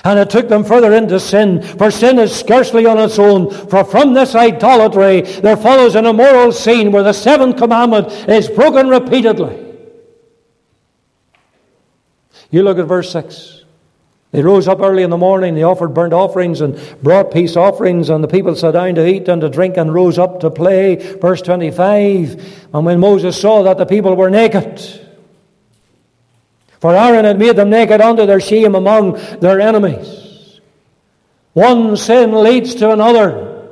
And 0.03 0.19
it 0.19 0.29
took 0.29 0.49
them 0.49 0.63
further 0.63 0.93
into 0.93 1.19
sin, 1.19 1.61
for 1.61 1.89
sin 1.89 2.19
is 2.19 2.35
scarcely 2.35 2.85
on 2.85 2.99
its 2.99 3.17
own. 3.17 3.49
For 3.69 3.83
from 3.83 4.13
this 4.13 4.35
idolatry 4.35 5.21
there 5.21 5.57
follows 5.57 5.95
an 5.95 6.05
immoral 6.05 6.51
scene 6.51 6.91
where 6.91 7.03
the 7.03 7.13
seventh 7.13 7.57
commandment 7.57 8.11
is 8.29 8.49
broken 8.49 8.89
repeatedly. 8.89 9.61
You 12.51 12.63
look 12.63 12.77
at 12.77 12.85
verse 12.85 13.11
6. 13.11 13.63
They 14.31 14.41
rose 14.41 14.67
up 14.67 14.81
early 14.81 15.03
in 15.03 15.09
the 15.09 15.17
morning, 15.17 15.55
they 15.55 15.63
offered 15.63 15.93
burnt 15.93 16.11
offerings 16.11 16.59
and 16.59 16.77
brought 17.01 17.31
peace 17.31 17.55
offerings, 17.55 18.09
and 18.09 18.21
the 18.21 18.27
people 18.27 18.53
sat 18.53 18.71
down 18.71 18.95
to 18.95 19.07
eat 19.07 19.29
and 19.29 19.39
to 19.41 19.49
drink 19.49 19.77
and 19.77 19.93
rose 19.93 20.19
up 20.19 20.41
to 20.41 20.51
play. 20.51 20.95
Verse 20.95 21.41
25. 21.41 22.67
And 22.73 22.85
when 22.85 22.99
Moses 22.99 23.39
saw 23.39 23.63
that 23.63 23.77
the 23.77 23.85
people 23.85 24.13
were 24.15 24.29
naked, 24.29 25.04
for 26.85 26.95
Aaron 26.95 27.25
had 27.25 27.39
made 27.39 27.55
them 27.55 27.71
naked 27.71 27.99
unto 27.99 28.27
their 28.27 28.39
shame 28.39 28.75
among 28.75 29.13
their 29.39 29.59
enemies. 29.59 30.61
One 31.53 31.97
sin 31.97 32.31
leads 32.31 32.75
to 32.75 32.91
another. 32.91 33.71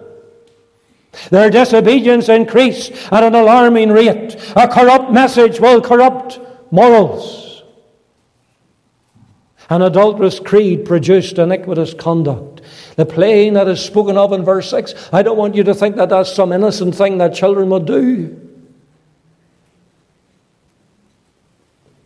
Their 1.29 1.51
disobedience 1.51 2.27
increased 2.27 2.91
at 3.11 3.23
an 3.23 3.35
alarming 3.35 3.91
rate. 3.91 4.35
A 4.55 4.67
corrupt 4.67 5.11
message 5.11 5.59
will 5.59 5.79
corrupt 5.79 6.39
morals. 6.71 7.61
An 9.69 9.83
adulterous 9.83 10.39
creed 10.39 10.83
produced 10.83 11.37
iniquitous 11.37 11.93
conduct. 11.93 12.63
The 12.95 13.05
playing 13.05 13.53
that 13.53 13.67
is 13.67 13.79
spoken 13.79 14.17
of 14.17 14.33
in 14.33 14.43
verse 14.43 14.71
6, 14.71 15.09
I 15.13 15.21
don't 15.21 15.37
want 15.37 15.53
you 15.53 15.63
to 15.65 15.75
think 15.75 15.97
that 15.97 16.09
that's 16.09 16.33
some 16.33 16.51
innocent 16.51 16.95
thing 16.95 17.19
that 17.19 17.35
children 17.35 17.69
would 17.69 17.85
do. 17.85 18.42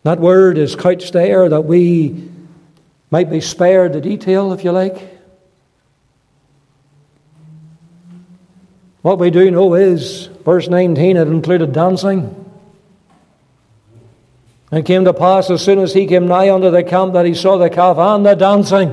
That 0.08 0.22
word 0.22 0.58
is 0.58 0.74
couched 0.74 1.12
there 1.12 1.50
that 1.50 1.66
we 1.66 2.32
might 3.12 3.30
be 3.30 3.42
spared 3.42 3.92
the 3.92 4.00
detail, 4.00 4.54
if 4.54 4.64
you 4.64 4.72
like. 4.72 4.96
What 9.02 9.20
we 9.20 9.32
do 9.32 9.52
know 9.52 9.74
is, 9.74 10.28
verse 10.46 10.70
19, 10.70 11.18
it 11.18 11.28
included 11.28 11.74
dancing. 11.74 12.22
And 14.72 14.80
it 14.80 14.86
came 14.86 15.04
to 15.04 15.14
pass 15.14 15.50
as 15.50 15.62
soon 15.62 15.80
as 15.80 15.92
he 15.92 16.08
came 16.08 16.26
nigh 16.26 16.52
unto 16.52 16.72
the 16.72 16.84
camp 16.84 17.12
that 17.12 17.26
he 17.26 17.34
saw 17.34 17.58
the 17.58 17.70
calf 17.70 17.98
and 17.98 18.26
the 18.26 18.34
dancing. 18.34 18.92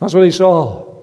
That's 0.00 0.12
what 0.12 0.24
he 0.24 0.30
saw. 0.30 0.96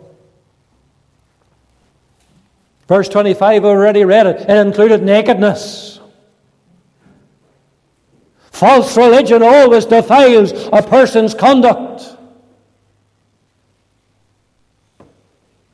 Verse 2.87 3.09
25, 3.09 3.65
already 3.65 4.05
read 4.05 4.27
it. 4.27 4.41
It 4.41 4.67
included 4.67 5.01
nakedness. 5.01 5.90
False 8.61 8.95
religion 8.95 9.41
always 9.41 9.85
defiles 9.85 10.51
a 10.71 10.83
person's 10.83 11.33
conduct. 11.33 12.03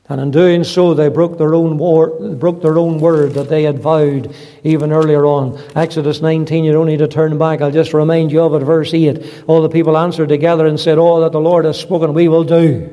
And 0.07 0.21
in 0.21 0.31
doing 0.31 0.63
so, 0.63 0.93
they 0.93 1.09
broke 1.09 1.37
their 1.37 1.53
own 1.53 1.77
war, 1.77 2.17
broke 2.35 2.61
their 2.61 2.77
own 2.77 3.01
word 3.01 3.33
that 3.33 3.49
they 3.49 3.63
had 3.63 3.79
vowed 3.79 4.33
even 4.63 4.93
earlier 4.93 5.25
on. 5.25 5.61
Exodus 5.75 6.21
19, 6.21 6.63
you 6.63 6.71
don't 6.71 6.87
need 6.87 6.99
to 6.99 7.09
turn 7.09 7.37
back. 7.37 7.59
I'll 7.59 7.71
just 7.71 7.93
remind 7.93 8.31
you 8.31 8.41
of 8.41 8.53
it, 8.53 8.63
verse 8.63 8.93
8. 8.93 9.43
All 9.47 9.61
the 9.61 9.67
people 9.67 9.97
answered 9.97 10.29
together 10.29 10.65
and 10.65 10.79
said, 10.79 10.97
All 10.97 11.19
that 11.19 11.33
the 11.33 11.41
Lord 11.41 11.65
has 11.65 11.77
spoken, 11.77 12.13
we 12.13 12.29
will 12.29 12.45
do. 12.45 12.89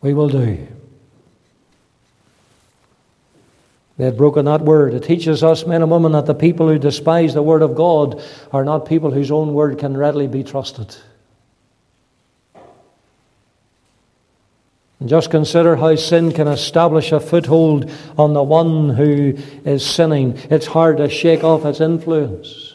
We 0.00 0.14
will 0.14 0.30
do. 0.30 0.66
They 3.98 4.04
had 4.04 4.16
broken 4.16 4.44
that 4.44 4.62
word. 4.62 4.94
It 4.94 5.02
teaches 5.02 5.42
us, 5.42 5.66
men 5.66 5.82
and 5.82 5.90
women, 5.90 6.12
that 6.12 6.26
the 6.26 6.34
people 6.34 6.68
who 6.68 6.78
despise 6.78 7.34
the 7.34 7.42
word 7.42 7.62
of 7.62 7.74
God 7.74 8.22
are 8.52 8.64
not 8.64 8.86
people 8.86 9.10
whose 9.10 9.32
own 9.32 9.52
word 9.54 9.78
can 9.78 9.96
readily 9.96 10.28
be 10.28 10.44
trusted. 10.44 10.96
And 15.00 15.08
just 15.08 15.30
consider 15.30 15.74
how 15.76 15.96
sin 15.96 16.32
can 16.32 16.46
establish 16.46 17.10
a 17.10 17.18
foothold 17.18 17.90
on 18.16 18.34
the 18.34 18.42
one 18.42 18.90
who 18.90 19.34
is 19.64 19.84
sinning. 19.84 20.38
It's 20.48 20.66
hard 20.66 20.98
to 20.98 21.08
shake 21.08 21.42
off 21.42 21.64
its 21.64 21.80
influence. 21.80 22.67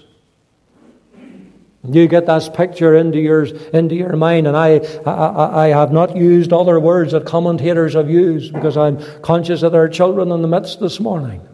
You 1.86 2.08
get 2.08 2.28
that 2.28 2.56
picture 2.56 2.96
into 2.96 3.20
your, 3.20 3.44
into 3.46 3.96
your 3.96 4.16
mind, 4.16 4.48
and 4.48 4.56
I, 4.56 4.78
I, 5.06 5.66
I 5.66 5.68
have 5.68 5.92
not 5.92 6.16
used 6.16 6.54
other 6.54 6.80
words 6.80 7.12
that 7.12 7.26
commentators 7.26 7.94
have 7.94 8.10
used 8.10 8.54
because 8.54 8.78
I'm 8.78 9.04
conscious 9.22 9.62
that 9.62 9.74
there 9.74 9.84
are 9.84 9.90
children 9.90 10.32
in 10.32 10.42
the 10.42 10.48
midst 10.48 10.80
this 10.80 11.02
morning. 11.02 11.46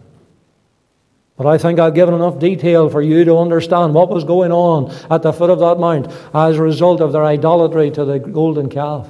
But 1.36 1.48
I 1.48 1.58
think 1.58 1.80
I've 1.80 1.96
given 1.96 2.14
enough 2.14 2.38
detail 2.38 2.90
for 2.90 3.02
you 3.02 3.26
to 3.26 3.38
understand 3.38 3.96
what 3.96 4.10
was 4.10 4.24
going 4.24 4.52
on 4.52 4.94
at 5.10 5.24
the 5.24 5.34
foot 5.34 5.50
of 5.50 5.60
that 5.60 5.80
mount 5.80 6.12
as 6.34 6.58
a 6.58 6.62
result 6.62 7.02
of 7.02 7.12
their 7.12 7.24
idolatry 7.24 7.90
to 7.92 8.06
the 8.06 8.20
golden 8.20 8.70
calf. 8.70 9.08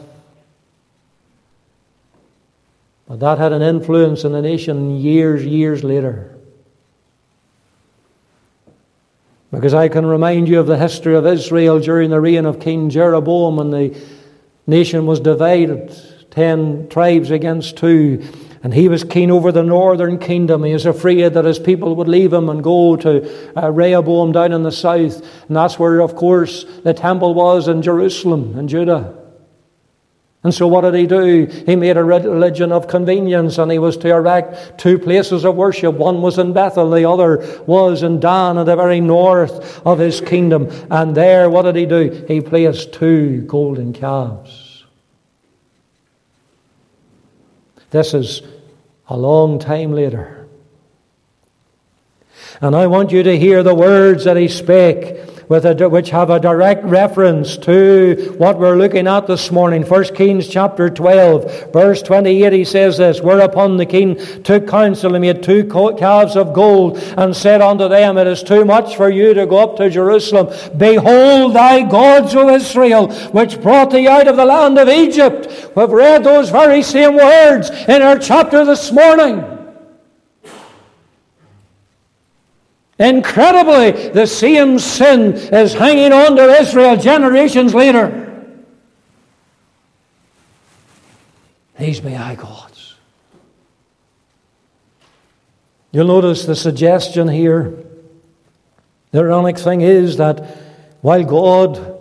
But 3.10 3.20
that 3.20 3.40
had 3.40 3.52
an 3.52 3.64
influence 3.64 4.24
in 4.24 4.32
the 4.32 4.42
nation 4.42 5.02
years, 5.02 5.44
years 5.44 5.84
later. 5.84 6.39
Because 9.52 9.74
I 9.74 9.90
can 9.90 10.06
remind 10.06 10.48
you 10.48 10.60
of 10.60 10.68
the 10.68 10.78
history 10.78 11.16
of 11.16 11.26
Israel 11.26 11.80
during 11.80 12.12
the 12.12 12.22
reign 12.22 12.46
of 12.46 12.60
King 12.60 12.90
Jeroboam 12.90 13.56
when 13.58 13.72
the 13.72 14.00
nation 14.68 15.08
was 15.08 15.20
divided, 15.20 15.92
ten 16.30 16.88
tribes 16.90 17.32
against 17.32 17.78
two. 17.78 18.24
And 18.62 18.74
he 18.74 18.90
was 18.90 19.04
keen 19.04 19.32
over 19.32 19.52
the 19.52 19.64
northern 19.64 20.20
kingdom. 20.20 20.64
He 20.64 20.74
was 20.74 20.86
afraid 20.86 21.34
that 21.34 21.46
his 21.46 21.60
people 21.60 21.96
would 21.96 22.10
leave 22.10 22.34
him 22.34 22.50
and 22.50 22.64
go 22.64 22.98
to 22.98 23.58
uh, 23.58 23.72
Rehoboam 23.72 24.34
down 24.34 24.52
in 24.52 24.64
the 24.64 24.72
south. 24.72 25.22
And 25.48 25.56
that's 25.56 25.80
where, 25.80 26.02
of 26.02 26.16
course, 26.16 26.66
the 26.84 26.94
temple 26.94 27.34
was 27.34 27.68
in 27.68 27.82
Jerusalem, 27.82 28.60
in 28.60 28.68
Judah. 28.68 29.19
And 30.42 30.54
so, 30.54 30.68
what 30.68 30.82
did 30.82 30.94
he 30.94 31.06
do? 31.06 31.48
He 31.66 31.76
made 31.76 31.98
a 31.98 32.04
religion 32.04 32.72
of 32.72 32.88
convenience 32.88 33.58
and 33.58 33.70
he 33.70 33.78
was 33.78 33.98
to 33.98 34.10
erect 34.10 34.80
two 34.80 34.98
places 34.98 35.44
of 35.44 35.56
worship. 35.56 35.96
One 35.96 36.22
was 36.22 36.38
in 36.38 36.54
Bethel, 36.54 36.90
the 36.90 37.10
other 37.10 37.62
was 37.68 38.04
in 38.04 38.22
Dan, 38.22 38.58
at 38.58 38.66
the 38.66 38.78
very 38.78 39.02
north 39.02 39.86
of 39.86 40.00
his 40.00 40.22
kingdom. 40.22 40.70
And 40.90 41.14
there, 41.14 41.50
what 41.50 41.64
did 41.64 41.76
he 41.76 41.86
do? 41.86 42.26
He 42.28 42.40
placed 42.40 42.94
two 42.94 43.42
golden 43.42 43.92
calves. 43.92 44.86
This 47.92 48.14
is 48.14 48.42
a 49.10 49.18
long 49.18 49.60
time 49.60 49.92
later. 49.92 50.48
And 52.62 52.78
I 52.78 52.88
want 52.88 53.12
you 53.12 53.24
to 53.24 53.38
hear 53.38 53.62
the 53.62 53.76
words 53.76 54.24
that 54.24 54.38
he 54.38 54.48
spake 54.48 55.29
a, 55.50 55.90
which 55.90 56.12
have 56.12 56.30
a 56.30 56.40
direct 56.40 56.84
reference 56.84 57.58
to 57.58 58.36
what 58.38 58.60
we're 58.60 58.76
looking 58.76 59.08
at 59.08 59.26
this 59.26 59.52
morning. 59.52 59.82
1 59.82 60.16
Kings 60.16 60.48
chapter 60.48 60.92
12, 60.92 61.74
verse 61.74 62.04
28, 62.04 62.54
he 62.54 62.64
says 62.64 62.98
this, 62.98 63.20
Whereupon 63.20 63.78
the 63.78 63.86
king 63.86 64.16
took 64.44 64.68
counsel 64.68 65.16
and 65.16 65.24
made 65.24 65.42
two 65.42 65.66
calves 65.66 66.36
of 66.36 66.54
gold 66.54 67.00
and 67.18 67.36
said 67.36 67.62
unto 67.62 67.88
them, 67.90 68.18
It 68.20 68.28
is 68.28 68.44
too 68.44 68.64
much 68.64 68.96
for 68.96 69.10
you 69.10 69.34
to 69.34 69.48
go 69.48 69.58
up 69.58 69.76
to 69.78 69.90
Jerusalem. 69.90 70.54
Behold 70.78 71.56
thy 71.56 71.82
gods, 71.82 72.36
O 72.36 72.50
Israel, 72.50 73.12
which 73.30 73.60
brought 73.60 73.90
thee 73.90 74.08
out 74.08 74.28
of 74.28 74.36
the 74.36 74.46
land 74.46 74.78
of 74.78 74.88
Egypt. 74.88 75.72
We've 75.76 75.90
read 75.90 76.24
those 76.24 76.52
very 76.52 76.84
same 76.84 77.16
words 77.16 77.72
in 77.72 78.04
our 78.04 78.20
chapter 78.20 78.66
this 78.66 78.92
morning. 78.92 79.59
Incredibly, 83.00 84.10
the 84.10 84.28
same 84.28 84.78
sin 84.78 85.34
is 85.34 85.74
hanging 85.74 86.12
on 86.12 86.36
to 86.36 86.44
Israel 86.44 86.98
generations 86.98 87.74
later. 87.74 88.26
These 91.78 92.02
be 92.02 92.14
I 92.14 92.36
gods. 92.36 92.96
You'll 95.92 96.08
notice 96.08 96.46
the 96.46 96.58
suggestion 96.58 97.30
here. 97.30 97.86
The 99.12 99.20
ironic 99.20 99.58
thing 99.58 99.80
is 99.80 100.18
that 100.18 100.58
while 101.00 101.24
God 101.24 101.98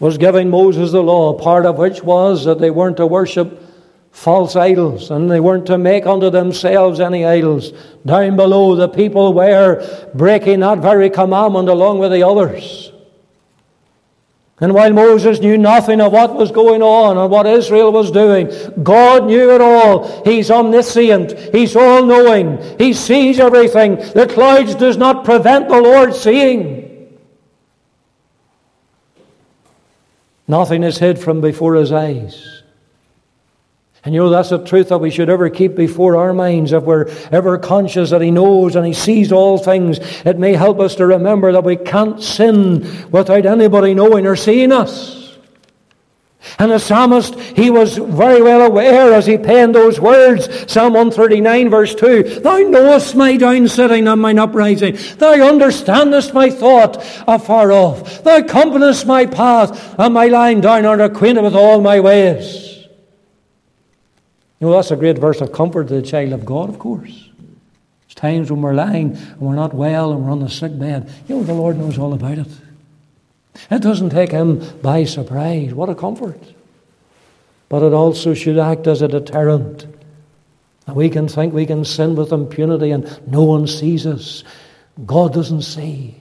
was 0.00 0.18
giving 0.18 0.50
Moses 0.50 0.90
the 0.90 1.02
law, 1.02 1.34
part 1.34 1.64
of 1.64 1.78
which 1.78 2.02
was 2.02 2.44
that 2.44 2.58
they 2.58 2.70
weren't 2.70 2.96
to 2.96 3.06
worship 3.06 3.69
false 4.12 4.56
idols 4.56 5.10
and 5.10 5.30
they 5.30 5.40
weren't 5.40 5.66
to 5.66 5.78
make 5.78 6.06
unto 6.06 6.30
themselves 6.30 7.00
any 7.00 7.24
idols. 7.24 7.72
Down 8.04 8.36
below, 8.36 8.74
the 8.74 8.88
people 8.88 9.32
were 9.32 10.10
breaking 10.14 10.60
that 10.60 10.78
very 10.78 11.10
commandment 11.10 11.68
along 11.68 11.98
with 11.98 12.12
the 12.12 12.26
others. 12.26 12.92
And 14.62 14.74
while 14.74 14.92
Moses 14.92 15.40
knew 15.40 15.56
nothing 15.56 16.02
of 16.02 16.12
what 16.12 16.34
was 16.34 16.50
going 16.50 16.82
on 16.82 17.16
and 17.16 17.30
what 17.30 17.46
Israel 17.46 17.92
was 17.92 18.10
doing, 18.10 18.50
God 18.82 19.24
knew 19.24 19.54
it 19.54 19.62
all. 19.62 20.22
He's 20.22 20.50
omniscient. 20.50 21.32
He's 21.54 21.74
all 21.74 22.04
knowing. 22.04 22.58
He 22.78 22.92
sees 22.92 23.40
everything. 23.40 23.96
The 23.96 24.26
clouds 24.26 24.74
does 24.74 24.98
not 24.98 25.24
prevent 25.24 25.70
the 25.70 25.80
Lord 25.80 26.14
seeing. 26.14 27.18
Nothing 30.46 30.82
is 30.82 30.98
hid 30.98 31.18
from 31.18 31.40
before 31.40 31.76
his 31.76 31.90
eyes. 31.90 32.59
And 34.04 34.14
you 34.14 34.20
know, 34.22 34.30
that's 34.30 34.50
a 34.50 34.64
truth 34.64 34.88
that 34.88 34.98
we 34.98 35.10
should 35.10 35.28
ever 35.28 35.50
keep 35.50 35.74
before 35.76 36.16
our 36.16 36.32
minds. 36.32 36.72
If 36.72 36.84
we're 36.84 37.08
ever 37.30 37.58
conscious 37.58 38.10
that 38.10 38.22
He 38.22 38.30
knows 38.30 38.74
and 38.74 38.86
He 38.86 38.94
sees 38.94 39.30
all 39.30 39.58
things, 39.58 39.98
it 40.24 40.38
may 40.38 40.54
help 40.54 40.80
us 40.80 40.94
to 40.96 41.06
remember 41.06 41.52
that 41.52 41.64
we 41.64 41.76
can't 41.76 42.22
sin 42.22 43.10
without 43.10 43.44
anybody 43.44 43.92
knowing 43.92 44.26
or 44.26 44.36
seeing 44.36 44.72
us. 44.72 45.20
And 46.58 46.70
the 46.70 46.78
psalmist, 46.78 47.34
he 47.34 47.68
was 47.68 47.98
very 47.98 48.40
well 48.40 48.62
aware 48.62 49.12
as 49.12 49.26
he 49.26 49.36
penned 49.36 49.74
those 49.74 50.00
words, 50.00 50.48
Psalm 50.72 50.94
139, 50.94 51.68
verse 51.68 51.94
2 51.94 52.40
Thou 52.40 52.58
knowest 52.58 53.14
my 53.14 53.36
down 53.36 53.68
sitting 53.68 54.08
and 54.08 54.22
mine 54.22 54.38
uprising. 54.38 54.96
Thou 55.18 55.32
understandest 55.32 56.32
my 56.32 56.48
thought 56.48 56.96
afar 57.28 57.72
off. 57.72 58.22
Thou 58.24 58.42
compassest 58.42 59.06
my 59.06 59.26
path, 59.26 59.98
and 59.98 60.14
my 60.14 60.28
lying 60.28 60.62
down 60.62 60.86
are 60.86 61.00
acquainted 61.00 61.42
with 61.42 61.54
all 61.54 61.82
my 61.82 62.00
ways. 62.00 62.69
You 64.60 64.66
know, 64.66 64.72
that's 64.74 64.90
a 64.90 64.96
great 64.96 65.18
verse 65.18 65.40
of 65.40 65.52
comfort 65.52 65.88
to 65.88 65.94
the 65.94 66.02
child 66.02 66.32
of 66.34 66.44
God, 66.44 66.68
of 66.68 66.78
course. 66.78 67.30
There's 68.02 68.14
times 68.14 68.50
when 68.50 68.60
we're 68.60 68.74
lying 68.74 69.16
and 69.16 69.40
we're 69.40 69.54
not 69.54 69.72
well 69.72 70.12
and 70.12 70.22
we're 70.22 70.30
on 70.30 70.40
the 70.40 70.50
sick 70.50 70.78
bed. 70.78 71.10
You 71.28 71.36
know, 71.36 71.42
the 71.44 71.54
Lord 71.54 71.78
knows 71.78 71.98
all 71.98 72.12
about 72.12 72.38
it. 72.38 72.48
It 73.70 73.80
doesn't 73.80 74.10
take 74.10 74.32
Him 74.32 74.62
by 74.80 75.04
surprise. 75.04 75.72
What 75.72 75.88
a 75.88 75.94
comfort. 75.94 76.40
But 77.70 77.82
it 77.82 77.94
also 77.94 78.34
should 78.34 78.58
act 78.58 78.86
as 78.86 79.00
a 79.00 79.08
deterrent. 79.08 79.86
And 80.86 80.96
we 80.96 81.08
can 81.08 81.26
think 81.26 81.54
we 81.54 81.66
can 81.66 81.84
sin 81.84 82.14
with 82.14 82.32
impunity 82.32 82.90
and 82.90 83.20
no 83.26 83.44
one 83.44 83.66
sees 83.66 84.06
us. 84.06 84.44
God 85.06 85.32
doesn't 85.32 85.62
see. 85.62 86.16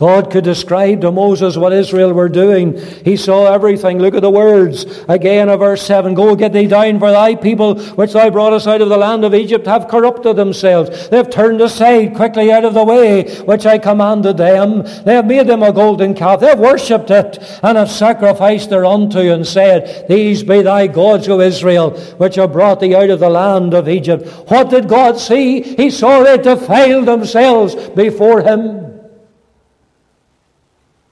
God 0.00 0.30
could 0.30 0.44
describe 0.44 1.02
to 1.02 1.12
Moses 1.12 1.58
what 1.58 1.74
Israel 1.74 2.14
were 2.14 2.30
doing. 2.30 2.80
He 3.04 3.18
saw 3.18 3.52
everything. 3.52 3.98
Look 3.98 4.14
at 4.14 4.22
the 4.22 4.30
words 4.30 4.84
again 5.10 5.50
of 5.50 5.60
verse 5.60 5.82
7. 5.82 6.14
Go 6.14 6.34
get 6.34 6.54
thee 6.54 6.66
down, 6.66 6.98
for 6.98 7.10
thy 7.10 7.34
people, 7.34 7.78
which 7.78 8.14
thou 8.14 8.30
broughtest 8.30 8.66
out 8.66 8.80
of 8.80 8.88
the 8.88 8.96
land 8.96 9.26
of 9.26 9.34
Egypt, 9.34 9.66
have 9.66 9.88
corrupted 9.88 10.36
themselves. 10.36 11.10
They 11.10 11.18
have 11.18 11.28
turned 11.28 11.60
aside 11.60 12.14
quickly 12.16 12.50
out 12.50 12.64
of 12.64 12.72
the 12.72 12.82
way 12.82 13.28
which 13.40 13.66
I 13.66 13.76
commanded 13.76 14.38
them. 14.38 14.84
They 15.04 15.16
have 15.16 15.26
made 15.26 15.46
them 15.46 15.62
a 15.62 15.70
golden 15.70 16.14
calf. 16.14 16.40
They 16.40 16.46
have 16.46 16.58
worshipped 16.58 17.10
it, 17.10 17.38
and 17.62 17.76
have 17.76 17.90
sacrificed 17.90 18.70
thereunto, 18.70 19.20
and 19.20 19.46
said, 19.46 20.08
These 20.08 20.44
be 20.44 20.62
thy 20.62 20.86
gods, 20.86 21.28
O 21.28 21.40
Israel, 21.40 21.90
which 22.16 22.36
have 22.36 22.52
brought 22.52 22.80
thee 22.80 22.94
out 22.94 23.10
of 23.10 23.20
the 23.20 23.28
land 23.28 23.74
of 23.74 23.86
Egypt. 23.86 24.26
What 24.48 24.70
did 24.70 24.88
God 24.88 25.18
see? 25.18 25.60
He 25.60 25.90
saw 25.90 26.22
they 26.22 26.38
defiled 26.38 27.04
themselves 27.04 27.74
before 27.90 28.40
him. 28.40 28.79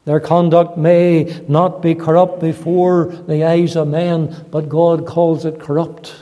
Their 0.09 0.21
conduct 0.21 0.79
may 0.79 1.45
not 1.49 1.83
be 1.83 1.95
corrupt 1.95 2.41
before 2.41 3.09
the 3.09 3.45
eyes 3.45 3.77
of 3.77 3.89
men, 3.89 4.47
but 4.51 4.71
God 4.71 5.07
calls 5.07 5.45
it 5.45 5.61
corrupt. 5.61 6.17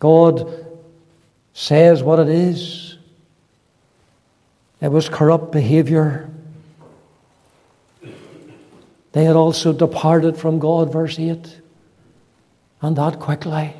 God 0.00 0.66
says 1.52 2.02
what 2.02 2.18
it 2.18 2.28
is. 2.28 2.98
It 4.80 4.88
was 4.88 5.08
corrupt 5.08 5.52
behavior. 5.52 6.28
They 9.12 9.22
had 9.22 9.36
also 9.36 9.72
departed 9.72 10.36
from 10.36 10.58
God, 10.58 10.92
verse 10.92 11.20
8, 11.20 11.60
and 12.82 12.96
that 12.96 13.20
quickly 13.20 13.79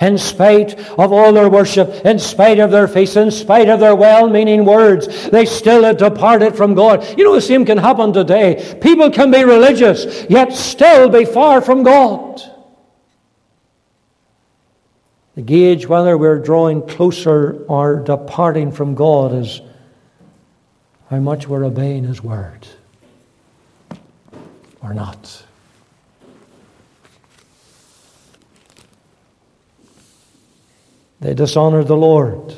in 0.00 0.16
spite 0.16 0.78
of 0.98 1.12
all 1.12 1.32
their 1.32 1.48
worship, 1.48 1.88
in 2.04 2.18
spite 2.18 2.60
of 2.60 2.70
their 2.70 2.86
faith, 2.86 3.16
in 3.16 3.30
spite 3.30 3.68
of 3.68 3.80
their 3.80 3.96
well 3.96 4.28
meaning 4.28 4.64
words, 4.64 5.28
they 5.30 5.44
still 5.44 5.82
had 5.82 5.96
departed 5.96 6.56
from 6.56 6.74
God. 6.74 7.18
You 7.18 7.24
know, 7.24 7.34
the 7.34 7.40
same 7.40 7.64
can 7.64 7.78
happen 7.78 8.12
today. 8.12 8.78
People 8.80 9.10
can 9.10 9.30
be 9.30 9.42
religious, 9.44 10.24
yet 10.30 10.52
still 10.52 11.08
be 11.08 11.24
far 11.24 11.60
from 11.60 11.82
God. 11.82 12.40
The 15.34 15.42
gauge 15.42 15.86
whether 15.86 16.16
we're 16.16 16.38
drawing 16.38 16.86
closer 16.86 17.64
or 17.68 17.96
departing 17.96 18.72
from 18.72 18.94
God 18.94 19.32
is 19.34 19.60
how 21.10 21.18
much 21.18 21.48
we're 21.48 21.64
obeying 21.64 22.04
His 22.04 22.22
word 22.22 22.66
or 24.82 24.94
not. 24.94 25.44
They 31.20 31.34
dishonored 31.34 31.88
the 31.88 31.96
Lord 31.96 32.54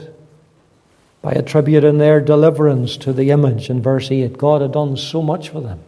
by 1.22 1.32
attributing 1.32 1.98
their 1.98 2.20
deliverance 2.20 2.96
to 2.98 3.12
the 3.12 3.30
image 3.30 3.70
in 3.70 3.82
verse 3.82 4.10
8. 4.10 4.36
God 4.36 4.62
had 4.62 4.72
done 4.72 4.96
so 4.96 5.22
much 5.22 5.50
for 5.50 5.60
them. 5.60 5.80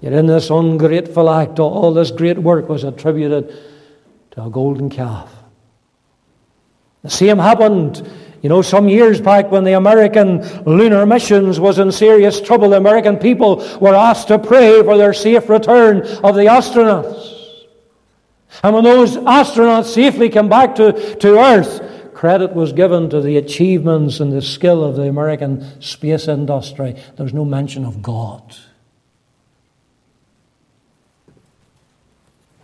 Yet 0.00 0.12
in 0.12 0.26
this 0.26 0.50
ungrateful 0.50 1.28
act, 1.28 1.58
all 1.58 1.92
this 1.92 2.10
great 2.10 2.38
work 2.38 2.68
was 2.68 2.84
attributed 2.84 3.52
to 4.32 4.44
a 4.44 4.50
golden 4.50 4.90
calf. 4.90 5.32
The 7.02 7.10
same 7.10 7.38
happened, 7.38 8.08
you 8.42 8.48
know, 8.48 8.62
some 8.62 8.88
years 8.88 9.20
back 9.20 9.50
when 9.50 9.64
the 9.64 9.72
American 9.72 10.42
lunar 10.64 11.04
missions 11.06 11.58
was 11.58 11.78
in 11.78 11.90
serious 11.92 12.40
trouble. 12.40 12.70
The 12.70 12.76
American 12.76 13.16
people 13.16 13.56
were 13.80 13.94
asked 13.94 14.28
to 14.28 14.38
pray 14.38 14.82
for 14.82 14.96
their 14.96 15.12
safe 15.12 15.48
return 15.48 16.02
of 16.02 16.34
the 16.34 16.46
astronauts. 16.46 17.37
And 18.62 18.74
when 18.74 18.84
those 18.84 19.16
astronauts 19.16 19.92
safely 19.92 20.28
came 20.28 20.48
back 20.48 20.74
to, 20.76 21.16
to 21.16 21.38
Earth, 21.38 22.12
credit 22.14 22.52
was 22.52 22.72
given 22.72 23.08
to 23.10 23.20
the 23.20 23.36
achievements 23.36 24.20
and 24.20 24.32
the 24.32 24.42
skill 24.42 24.82
of 24.82 24.96
the 24.96 25.08
American 25.08 25.80
space 25.80 26.26
industry. 26.28 26.96
There 27.16 27.24
was 27.24 27.34
no 27.34 27.44
mention 27.44 27.84
of 27.84 28.02
God. 28.02 28.56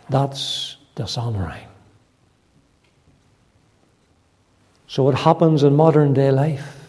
That's 0.09 0.77
dishonoring. 0.95 1.67
So 4.87 5.09
it 5.09 5.15
happens 5.15 5.63
in 5.63 5.75
modern 5.75 6.13
day 6.13 6.31
life. 6.31 6.84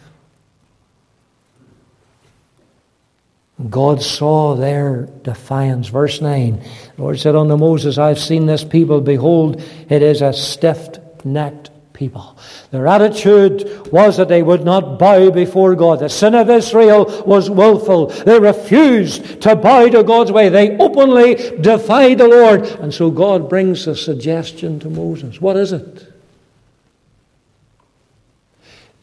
God 3.70 4.02
saw 4.02 4.54
their 4.54 5.08
defiance. 5.22 5.88
Verse 5.88 6.20
9 6.20 6.62
the 6.96 7.02
Lord 7.02 7.18
said 7.18 7.34
unto 7.34 7.56
Moses, 7.56 7.96
I've 7.96 8.18
seen 8.18 8.46
this 8.46 8.64
people. 8.64 9.00
Behold, 9.00 9.62
it 9.88 10.02
is 10.02 10.22
a 10.22 10.32
stiff 10.32 10.98
necked 11.24 11.70
people. 11.94 12.36
Their 12.70 12.86
attitude 12.86 13.90
was 13.90 14.18
that 14.18 14.28
they 14.28 14.42
would 14.42 14.64
not 14.64 14.98
bow 14.98 15.30
before 15.30 15.74
God. 15.74 16.00
The 16.00 16.10
sin 16.10 16.34
of 16.34 16.50
Israel 16.50 17.24
was 17.26 17.48
willful. 17.48 18.08
They 18.08 18.38
refused 18.38 19.40
to 19.42 19.56
bow 19.56 19.88
to 19.88 20.04
God's 20.04 20.30
way. 20.30 20.50
They 20.50 20.76
openly 20.76 21.34
defied 21.60 22.18
the 22.18 22.28
Lord. 22.28 22.66
And 22.66 22.92
so 22.92 23.10
God 23.10 23.48
brings 23.48 23.86
a 23.86 23.96
suggestion 23.96 24.78
to 24.80 24.90
Moses. 24.90 25.40
What 25.40 25.56
is 25.56 25.72
it? 25.72 26.12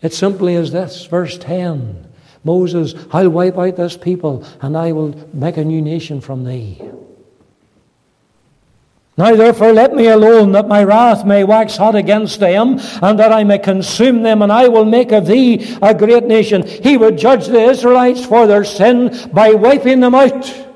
It 0.03 0.13
simply 0.13 0.53
is 0.53 0.71
this, 0.71 1.05
verse 1.05 1.37
10. 1.37 2.12
Moses, 2.43 2.93
I'll 3.12 3.29
wipe 3.29 3.58
out 3.58 3.75
this 3.75 3.97
people 3.97 4.45
and 4.62 4.77
I 4.77 4.91
will 4.91 5.15
make 5.34 5.58
a 5.58 5.65
new 5.65 5.82
nation 5.82 6.21
from 6.21 6.43
thee. 6.43 6.82
Now 9.15 9.36
therefore 9.36 9.73
let 9.73 9.93
me 9.93 10.08
alone, 10.08 10.53
that 10.53 10.67
my 10.67 10.84
wrath 10.84 11.23
may 11.23 11.43
wax 11.43 11.77
hot 11.77 11.93
against 11.93 12.39
them, 12.39 12.79
and 13.01 13.19
that 13.19 13.32
I 13.32 13.43
may 13.43 13.60
consume 13.60 14.23
them, 14.23 14.41
and 14.41 14.51
I 14.51 14.67
will 14.69 14.86
make 14.86 15.12
of 15.12 15.27
thee 15.27 15.77
a 15.84 15.93
great 15.93 16.23
nation. 16.23 16.65
He 16.65 16.97
would 16.97 17.19
judge 17.19 17.45
the 17.45 17.62
Israelites 17.62 18.25
for 18.25 18.47
their 18.47 18.63
sin 18.63 19.29
by 19.32 19.51
wiping 19.51 19.99
them 19.99 20.15
out. 20.15 20.72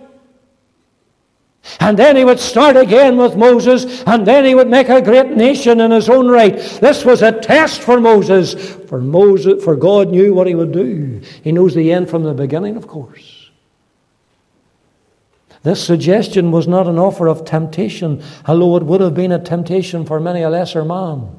And 1.80 1.97
then 1.97 2.15
he 2.15 2.23
would 2.23 2.39
start 2.39 2.77
again 2.77 3.17
with 3.17 3.36
Moses, 3.36 4.03
and 4.03 4.25
then 4.25 4.45
he 4.45 4.56
would 4.56 4.69
make 4.69 4.89
a 4.89 5.01
great 5.01 5.32
nation 5.32 5.82
in 5.82 5.91
his 5.91 6.10
own 6.10 6.27
right. 6.27 6.58
This 6.82 7.03
was 7.03 7.21
a 7.21 7.32
test 7.32 7.82
for 7.82 7.99
Moses. 7.99 8.75
For 8.88 9.01
Moses, 9.01 9.63
for 9.63 9.75
God 9.75 10.10
knew 10.10 10.34
what 10.34 10.47
he 10.47 10.56
would 10.56 10.71
do. 10.71 11.21
He 11.43 11.51
knows 11.51 11.75
the 11.75 11.91
end 11.91 12.10
from 12.10 12.23
the 12.23 12.34
beginning, 12.34 12.77
of 12.77 12.88
course. 12.88 13.49
This 15.63 15.84
suggestion 15.84 16.51
was 16.51 16.67
not 16.67 16.88
an 16.88 16.97
offer 16.97 17.27
of 17.27 17.43
temptation, 17.43 18.23
although 18.45 18.77
it 18.77 18.84
would 18.84 19.01
have 19.01 19.13
been 19.13 19.32
a 19.32 19.39
temptation 19.39 20.06
for 20.06 20.19
many 20.19 20.41
a 20.41 20.49
lesser 20.49 20.86
man. 20.86 21.30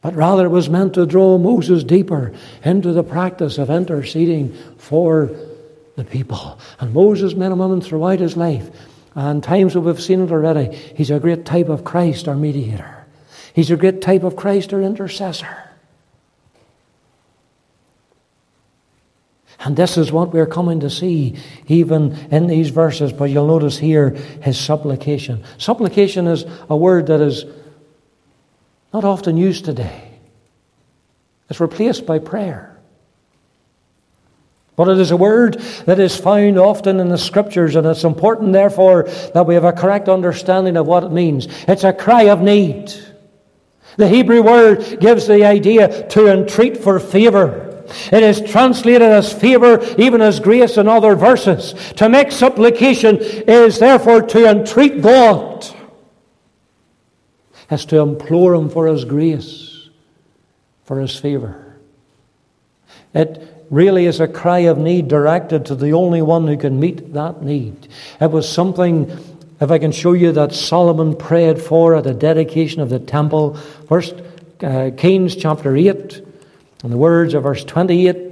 but 0.00 0.14
rather 0.14 0.46
it 0.46 0.50
was 0.50 0.70
meant 0.70 0.94
to 0.94 1.04
draw 1.06 1.38
Moses 1.38 1.84
deeper 1.84 2.32
into 2.64 2.92
the 2.92 3.02
practice 3.02 3.58
of 3.58 3.68
interceding 3.68 4.54
for 4.78 5.30
the 5.98 6.04
people. 6.04 6.58
And 6.80 6.94
Moses, 6.94 7.34
men 7.34 7.52
and 7.52 7.60
women, 7.60 7.80
throughout 7.80 8.20
his 8.20 8.36
life, 8.36 8.70
and 9.14 9.42
times 9.42 9.74
that 9.74 9.80
we've 9.80 10.00
seen 10.00 10.22
it 10.22 10.30
already, 10.30 10.74
he's 10.94 11.10
a 11.10 11.18
great 11.18 11.44
type 11.44 11.68
of 11.68 11.84
Christ, 11.84 12.28
our 12.28 12.36
mediator. 12.36 13.04
He's 13.52 13.70
a 13.70 13.76
great 13.76 14.00
type 14.00 14.22
of 14.22 14.36
Christ, 14.36 14.72
our 14.72 14.80
intercessor. 14.80 15.68
And 19.60 19.76
this 19.76 19.98
is 19.98 20.12
what 20.12 20.32
we're 20.32 20.46
coming 20.46 20.80
to 20.80 20.88
see 20.88 21.36
even 21.66 22.12
in 22.30 22.46
these 22.46 22.70
verses. 22.70 23.12
But 23.12 23.24
you'll 23.24 23.48
notice 23.48 23.76
here 23.76 24.10
his 24.40 24.56
supplication. 24.56 25.42
Supplication 25.58 26.28
is 26.28 26.44
a 26.70 26.76
word 26.76 27.08
that 27.08 27.20
is 27.20 27.44
not 28.92 29.04
often 29.04 29.36
used 29.36 29.64
today, 29.64 30.08
it's 31.50 31.60
replaced 31.60 32.06
by 32.06 32.20
prayer. 32.20 32.67
But 34.78 34.86
it 34.90 34.98
is 34.98 35.10
a 35.10 35.16
word 35.16 35.54
that 35.86 35.98
is 35.98 36.16
found 36.16 36.56
often 36.56 37.00
in 37.00 37.08
the 37.08 37.18
scriptures, 37.18 37.74
and 37.74 37.84
it's 37.84 38.04
important, 38.04 38.52
therefore, 38.52 39.08
that 39.34 39.44
we 39.44 39.54
have 39.54 39.64
a 39.64 39.72
correct 39.72 40.08
understanding 40.08 40.76
of 40.76 40.86
what 40.86 41.02
it 41.02 41.10
means. 41.10 41.48
It's 41.66 41.82
a 41.82 41.92
cry 41.92 42.28
of 42.28 42.42
need. 42.42 42.94
The 43.96 44.06
Hebrew 44.06 44.40
word 44.40 45.00
gives 45.00 45.26
the 45.26 45.44
idea 45.44 46.06
to 46.10 46.28
entreat 46.28 46.76
for 46.76 47.00
favor. 47.00 47.84
It 48.12 48.22
is 48.22 48.40
translated 48.40 49.02
as 49.02 49.32
favor, 49.32 49.84
even 49.98 50.20
as 50.20 50.38
grace 50.38 50.76
in 50.76 50.86
other 50.86 51.16
verses. 51.16 51.74
To 51.96 52.08
make 52.08 52.30
supplication 52.30 53.16
is 53.18 53.80
therefore 53.80 54.22
to 54.22 54.48
entreat 54.48 55.02
God, 55.02 55.66
as 57.68 57.84
to 57.86 57.98
implore 57.98 58.54
Him 58.54 58.70
for 58.70 58.86
His 58.86 59.04
grace, 59.04 59.88
for 60.84 61.00
His 61.00 61.18
favor. 61.18 61.80
It 63.12 63.57
really 63.70 64.06
is 64.06 64.20
a 64.20 64.28
cry 64.28 64.60
of 64.60 64.78
need 64.78 65.08
directed 65.08 65.66
to 65.66 65.74
the 65.74 65.92
only 65.92 66.22
one 66.22 66.46
who 66.46 66.56
can 66.56 66.80
meet 66.80 67.12
that 67.12 67.42
need. 67.42 67.88
It 68.20 68.30
was 68.30 68.48
something, 68.48 69.10
if 69.60 69.70
I 69.70 69.78
can 69.78 69.92
show 69.92 70.12
you, 70.12 70.32
that 70.32 70.52
Solomon 70.54 71.16
prayed 71.16 71.60
for 71.60 71.94
at 71.96 72.04
the 72.04 72.14
dedication 72.14 72.80
of 72.80 72.88
the 72.88 72.98
temple. 72.98 73.54
First 73.88 74.14
uh, 74.62 74.90
Kings 74.96 75.36
chapter 75.36 75.76
8, 75.76 76.22
and 76.82 76.92
the 76.92 76.96
words 76.96 77.34
of 77.34 77.42
verse 77.42 77.64
28. 77.64 78.28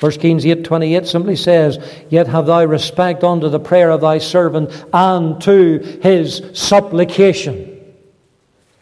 1 0.00 0.12
Kings 0.12 0.46
8 0.46 0.64
28 0.64 1.06
simply 1.06 1.36
says, 1.36 1.78
Yet 2.08 2.28
have 2.28 2.46
thou 2.46 2.64
respect 2.64 3.24
unto 3.24 3.48
the 3.48 3.58
prayer 3.58 3.90
of 3.90 4.00
thy 4.00 4.18
servant 4.18 4.70
and 4.92 5.40
to 5.42 5.78
his 6.02 6.42
supplication. 6.54 7.67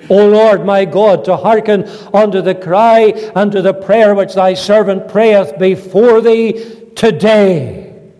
O 0.09 0.29
Lord 0.29 0.65
my 0.65 0.85
God, 0.85 1.25
to 1.25 1.37
hearken 1.37 1.85
unto 2.15 2.41
the 2.43 2.55
cry 2.55 3.13
and 3.35 3.53
to 3.53 3.63
the 3.63 3.75
prayer 3.75 4.15
which 4.15 4.35
thy 4.35 4.55
servant 4.55 5.09
prayeth 5.09 5.59
before 5.59 6.21
thee 6.21 6.91
today. 6.95 8.13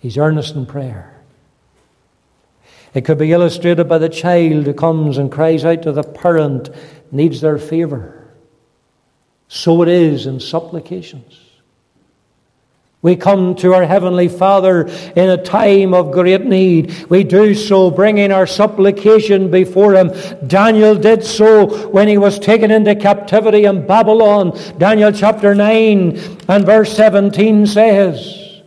He's 0.00 0.18
earnest 0.18 0.54
in 0.54 0.66
prayer. 0.66 1.12
It 2.94 3.04
could 3.04 3.18
be 3.18 3.32
illustrated 3.32 3.84
by 3.84 3.98
the 3.98 4.08
child 4.08 4.66
who 4.66 4.74
comes 4.74 5.16
and 5.16 5.32
cries 5.32 5.64
out 5.64 5.82
to 5.82 5.92
the 5.92 6.02
parent, 6.02 6.70
needs 7.10 7.40
their 7.40 7.58
favor. 7.58 8.28
So 9.48 9.82
it 9.82 9.88
is 9.88 10.26
in 10.26 10.40
supplications. 10.40 11.41
We 13.02 13.16
come 13.16 13.56
to 13.56 13.74
our 13.74 13.84
Heavenly 13.84 14.28
Father 14.28 14.86
in 15.16 15.28
a 15.28 15.42
time 15.42 15.92
of 15.92 16.12
great 16.12 16.44
need. 16.44 17.06
We 17.10 17.24
do 17.24 17.52
so 17.52 17.90
bringing 17.90 18.30
our 18.30 18.46
supplication 18.46 19.50
before 19.50 19.94
Him. 19.94 20.12
Daniel 20.46 20.94
did 20.94 21.24
so 21.24 21.88
when 21.88 22.06
he 22.06 22.16
was 22.16 22.38
taken 22.38 22.70
into 22.70 22.94
captivity 22.94 23.64
in 23.64 23.88
Babylon. 23.88 24.56
Daniel 24.78 25.10
chapter 25.10 25.52
9 25.52 26.16
and 26.48 26.64
verse 26.64 26.96
17 26.96 27.66
says, 27.66 28.62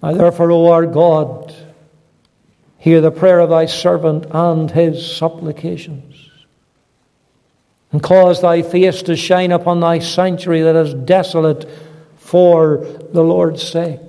I 0.00 0.14
therefore, 0.14 0.52
O 0.52 0.68
our 0.68 0.86
God, 0.86 1.52
hear 2.78 3.00
the 3.00 3.10
prayer 3.10 3.40
of 3.40 3.50
thy 3.50 3.66
servant 3.66 4.26
and 4.30 4.70
his 4.70 5.04
supplications 5.16 6.09
and 7.92 8.02
cause 8.02 8.40
thy 8.40 8.62
face 8.62 9.02
to 9.02 9.16
shine 9.16 9.52
upon 9.52 9.80
thy 9.80 9.98
sanctuary 9.98 10.62
that 10.62 10.76
is 10.76 10.94
desolate 10.94 11.68
for 12.16 12.86
the 13.12 13.22
Lord's 13.22 13.62
sake. 13.62 14.00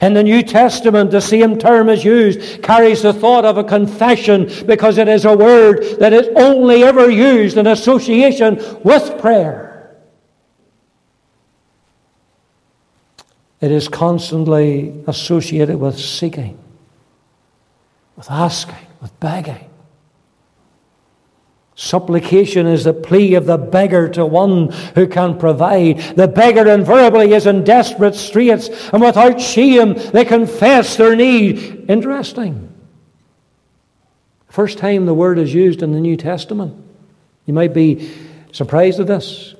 In 0.00 0.14
the 0.14 0.22
New 0.22 0.42
Testament, 0.42 1.10
the 1.10 1.20
same 1.20 1.58
term 1.58 1.88
is 1.88 2.04
used, 2.04 2.62
carries 2.62 3.02
the 3.02 3.12
thought 3.12 3.44
of 3.44 3.56
a 3.56 3.64
confession 3.64 4.50
because 4.66 4.98
it 4.98 5.08
is 5.08 5.24
a 5.24 5.36
word 5.36 5.82
that 6.00 6.12
is 6.12 6.28
only 6.36 6.84
ever 6.84 7.10
used 7.10 7.56
in 7.56 7.66
association 7.66 8.56
with 8.82 9.18
prayer. 9.20 9.96
It 13.60 13.70
is 13.70 13.88
constantly 13.88 15.02
associated 15.06 15.76
with 15.76 15.98
seeking, 15.98 16.58
with 18.16 18.30
asking, 18.30 18.86
with 19.00 19.18
begging. 19.18 19.70
Supplication 21.78 22.66
is 22.66 22.84
the 22.84 22.94
plea 22.94 23.34
of 23.34 23.44
the 23.44 23.58
beggar 23.58 24.08
to 24.08 24.24
one 24.24 24.70
who 24.94 25.06
can 25.06 25.38
provide. 25.38 25.98
The 26.16 26.26
beggar 26.26 26.66
invariably 26.66 27.34
is 27.34 27.46
in 27.46 27.64
desperate 27.64 28.14
straits, 28.14 28.70
and 28.94 29.02
without 29.02 29.38
shame 29.42 29.92
they 29.92 30.24
confess 30.24 30.96
their 30.96 31.14
need. 31.14 31.84
Interesting. 31.90 32.72
First 34.48 34.78
time 34.78 35.04
the 35.04 35.12
word 35.12 35.38
is 35.38 35.52
used 35.52 35.82
in 35.82 35.92
the 35.92 36.00
New 36.00 36.16
Testament. 36.16 36.82
You 37.44 37.52
might 37.52 37.74
be 37.74 38.10
surprised 38.52 38.98
at 38.98 39.06
this. 39.06 39.54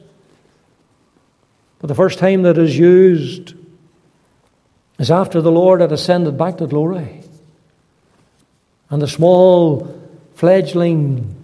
But 1.80 1.88
the 1.88 1.94
first 1.94 2.18
time 2.18 2.44
that 2.44 2.56
is 2.56 2.78
used 2.78 3.52
is 4.98 5.10
after 5.10 5.42
the 5.42 5.52
Lord 5.52 5.82
had 5.82 5.92
ascended 5.92 6.38
back 6.38 6.56
to 6.56 6.66
glory. 6.66 7.24
And 8.88 9.02
the 9.02 9.06
small 9.06 10.02
fledgling 10.34 11.35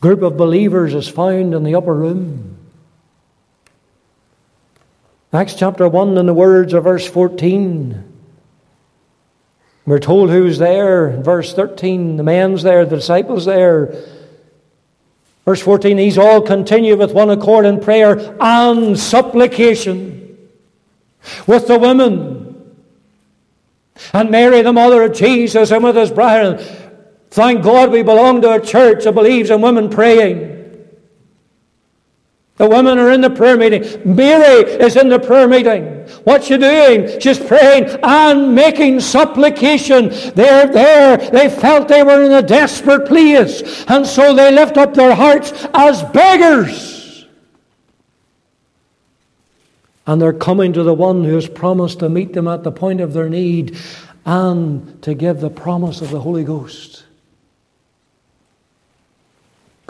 group 0.00 0.22
of 0.22 0.36
believers 0.36 0.94
is 0.94 1.08
found 1.08 1.54
in 1.54 1.62
the 1.62 1.74
upper 1.74 1.94
room. 1.94 2.56
Acts 5.32 5.54
chapter 5.54 5.88
1, 5.88 6.16
in 6.18 6.26
the 6.26 6.34
words 6.34 6.72
of 6.72 6.84
verse 6.84 7.06
14, 7.06 8.04
we're 9.86 9.98
told 9.98 10.30
who's 10.30 10.58
there. 10.58 11.20
Verse 11.20 11.54
13, 11.54 12.16
the 12.16 12.22
man's 12.22 12.62
there, 12.62 12.84
the 12.84 12.96
disciples 12.96 13.44
there. 13.44 13.94
Verse 15.44 15.60
14, 15.62 15.96
these 15.96 16.18
all 16.18 16.42
continue 16.42 16.96
with 16.96 17.12
one 17.12 17.30
accord 17.30 17.64
in 17.64 17.80
prayer 17.80 18.36
and 18.40 18.98
supplication 18.98 20.38
with 21.46 21.66
the 21.66 21.78
women. 21.78 22.76
And 24.12 24.30
Mary, 24.30 24.62
the 24.62 24.72
mother 24.72 25.02
of 25.02 25.14
Jesus, 25.14 25.70
and 25.70 25.84
with 25.84 25.96
his 25.96 26.10
brethren. 26.10 26.64
Thank 27.30 27.62
God 27.62 27.92
we 27.92 28.02
belong 28.02 28.42
to 28.42 28.52
a 28.52 28.60
church 28.60 29.04
that 29.04 29.14
believes 29.14 29.50
in 29.50 29.60
women 29.60 29.88
praying. 29.88 30.50
The 32.56 32.68
women 32.68 32.98
are 32.98 33.10
in 33.10 33.22
the 33.22 33.30
prayer 33.30 33.56
meeting. 33.56 33.84
Mary 34.04 34.70
is 34.70 34.96
in 34.96 35.08
the 35.08 35.18
prayer 35.18 35.48
meeting. 35.48 35.84
What's 36.24 36.48
she 36.48 36.58
doing? 36.58 37.18
She's 37.18 37.38
praying 37.38 37.98
and 38.02 38.54
making 38.54 39.00
supplication. 39.00 40.10
They're 40.34 40.66
there. 40.66 41.16
They 41.16 41.48
felt 41.48 41.88
they 41.88 42.02
were 42.02 42.22
in 42.22 42.32
a 42.32 42.42
desperate 42.42 43.06
place. 43.06 43.86
And 43.86 44.06
so 44.06 44.34
they 44.34 44.52
lift 44.52 44.76
up 44.76 44.92
their 44.92 45.14
hearts 45.14 45.52
as 45.72 46.02
beggars. 46.02 47.24
And 50.06 50.20
they're 50.20 50.32
coming 50.32 50.74
to 50.74 50.82
the 50.82 50.92
one 50.92 51.24
who 51.24 51.36
has 51.36 51.48
promised 51.48 52.00
to 52.00 52.10
meet 52.10 52.34
them 52.34 52.48
at 52.48 52.64
the 52.64 52.72
point 52.72 53.00
of 53.00 53.14
their 53.14 53.30
need 53.30 53.78
and 54.26 55.00
to 55.02 55.14
give 55.14 55.40
the 55.40 55.48
promise 55.48 56.02
of 56.02 56.10
the 56.10 56.20
Holy 56.20 56.44
Ghost 56.44 57.04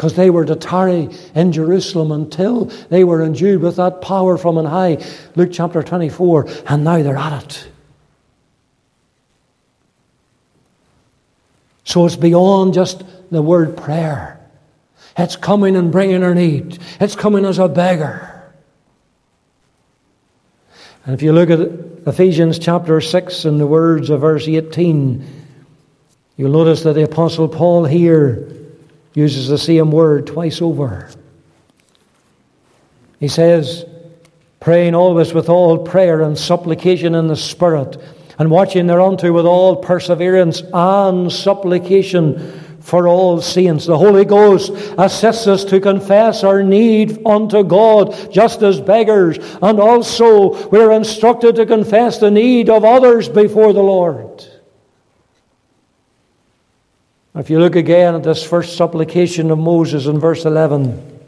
because 0.00 0.14
they 0.14 0.30
were 0.30 0.46
to 0.46 0.56
tarry 0.56 1.10
in 1.34 1.52
Jerusalem 1.52 2.10
until 2.10 2.64
they 2.88 3.04
were 3.04 3.22
endued 3.22 3.60
with 3.60 3.76
that 3.76 4.00
power 4.00 4.38
from 4.38 4.56
on 4.56 4.64
high. 4.64 4.96
Luke 5.36 5.50
chapter 5.52 5.82
24, 5.82 6.48
and 6.68 6.84
now 6.84 7.02
they're 7.02 7.18
at 7.18 7.44
it. 7.44 7.68
So 11.84 12.06
it's 12.06 12.16
beyond 12.16 12.72
just 12.72 13.04
the 13.30 13.42
word 13.42 13.76
prayer. 13.76 14.40
It's 15.18 15.36
coming 15.36 15.76
and 15.76 15.92
bringing 15.92 16.22
her 16.22 16.34
need. 16.34 16.78
It's 16.98 17.14
coming 17.14 17.44
as 17.44 17.58
a 17.58 17.68
beggar. 17.68 18.54
And 21.04 21.14
if 21.14 21.20
you 21.20 21.34
look 21.34 21.50
at 21.50 21.60
Ephesians 22.08 22.58
chapter 22.58 23.02
6 23.02 23.44
and 23.44 23.60
the 23.60 23.66
words 23.66 24.08
of 24.08 24.22
verse 24.22 24.48
18, 24.48 25.26
you'll 26.38 26.52
notice 26.52 26.84
that 26.84 26.94
the 26.94 27.04
Apostle 27.04 27.48
Paul 27.48 27.84
here 27.84 28.56
uses 29.14 29.49
the 29.49 29.59
same 29.59 29.90
word 29.90 30.27
twice 30.27 30.62
over. 30.62 31.11
He 33.18 33.29
says, 33.29 33.85
praying 34.61 34.94
always 34.94 35.33
with 35.33 35.49
all 35.49 35.79
prayer 35.79 36.23
and 36.23 36.38
supplication 36.38 37.14
in 37.14 37.29
the 37.29 37.37
Spirit, 37.37 37.96
and 38.38 38.51
watching 38.51 38.87
thereunto 38.87 39.33
with 39.33 39.44
all 39.44 39.77
perseverance 39.77 40.62
and 40.73 41.31
supplication 41.31 42.61
for 42.81 43.07
all 43.07 43.40
saints. 43.42 43.85
The 43.85 43.99
Holy 43.99 44.25
Ghost 44.25 44.73
assists 44.96 45.46
us 45.46 45.64
to 45.66 45.81
confess 45.81 46.42
our 46.42 46.62
need 46.62 47.20
unto 47.27 47.62
God 47.62 48.33
just 48.33 48.62
as 48.62 48.81
beggars, 48.81 49.38
and 49.61 49.79
also 49.79 50.68
we're 50.68 50.92
instructed 50.92 51.57
to 51.57 51.66
confess 51.66 52.18
the 52.18 52.31
need 52.31 52.70
of 52.70 52.85
others 52.85 53.29
before 53.29 53.75
the 53.75 53.83
Lord. 53.83 54.49
If 57.35 57.49
you 57.49 57.61
look 57.61 57.77
again 57.77 58.14
at 58.14 58.23
this 58.23 58.43
first 58.43 58.77
supplication 58.77 59.51
of 59.51 59.59
Moses 59.59 60.07
in 60.07 60.19
verse 60.19 60.45
11, 60.45 61.21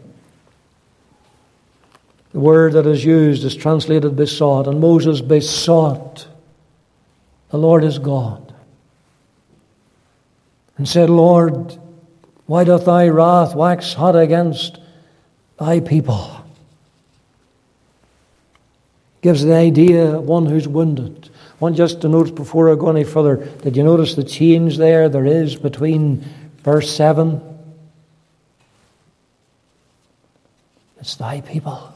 the 2.33 2.41
word 2.41 2.73
that 2.73 2.87
is 2.87 3.05
used 3.05 3.45
is 3.45 3.55
translated 3.55 4.17
besought, 4.17 4.67
and 4.67 4.81
Moses 4.81 5.21
besought 5.21 6.27
the 7.51 7.59
Lord 7.59 7.83
his 7.83 7.99
God 7.99 8.53
and 10.77 10.89
said, 10.89 11.11
Lord, 11.11 11.79
why 12.47 12.65
doth 12.65 12.87
thy 12.87 13.09
wrath 13.09 13.55
wax 13.55 13.93
hot 13.93 14.17
against 14.17 14.81
thy 15.59 15.79
people? 15.79 16.45
Gives 19.21 19.45
the 19.45 19.55
idea 19.55 20.17
of 20.17 20.25
one 20.25 20.47
who's 20.47 20.67
wounded. 20.67 21.31
One 21.63 21.77
just 21.77 22.01
to 22.01 22.09
notice 22.09 22.33
before 22.33 22.73
I 22.73 22.75
go 22.75 22.91
any 22.91 23.05
further, 23.05 23.37
did 23.37 23.77
you 23.77 23.85
notice 23.85 24.17
the 24.17 24.25
change 24.25 24.79
there 24.79 25.09
there 25.09 25.25
is 25.25 25.55
between 25.55 26.25
verse 26.65 26.93
7? 26.93 27.41
It's 30.99 31.15
thy 31.15 31.41
people. 31.41 31.95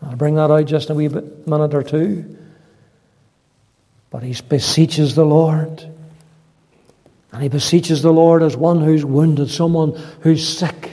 I'll 0.00 0.14
bring 0.14 0.36
that 0.36 0.52
out 0.52 0.66
just 0.66 0.88
in 0.88 0.94
a 0.94 0.96
wee 0.96 1.08
bit, 1.08 1.48
minute 1.48 1.74
or 1.74 1.82
two. 1.82 2.38
But 4.10 4.22
he 4.22 4.40
beseeches 4.40 5.16
the 5.16 5.26
Lord. 5.26 5.82
And 7.32 7.42
he 7.42 7.48
beseeches 7.48 8.02
the 8.02 8.12
Lord 8.12 8.44
as 8.44 8.56
one 8.56 8.82
who's 8.82 9.04
wounded, 9.04 9.50
someone 9.50 10.00
who's 10.20 10.46
sick. 10.46 10.92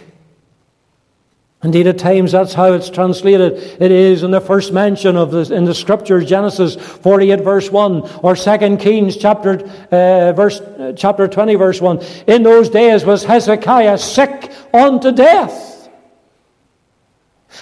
Indeed, 1.64 1.88
at 1.88 1.98
times 1.98 2.34
that's 2.34 2.54
how 2.54 2.74
it's 2.74 2.90
translated. 2.90 3.54
It 3.82 3.92
is 3.92 4.24
in 4.24 4.32
the 4.32 4.42
first 4.42 4.74
mention 4.74 5.16
of 5.16 5.32
this 5.32 5.50
in 5.50 5.64
the 5.64 5.74
scriptures, 5.74 6.26
Genesis 6.26 6.76
48 6.76 7.42
verse 7.42 7.72
1, 7.72 8.02
or 8.22 8.36
2 8.36 8.78
Kings 8.78 9.16
chapter, 9.16 9.60
uh, 9.92 10.34
verse, 10.34 10.60
uh, 10.60 10.94
chapter 10.98 11.28
20 11.28 11.56
verse 11.56 11.80
1. 11.80 12.02
In 12.28 12.44
those 12.44 12.70
days 12.70 13.06
was 13.06 13.24
Hezekiah 13.24 13.98
sick 13.98 14.52
unto 14.74 15.14
death. 15.14 15.73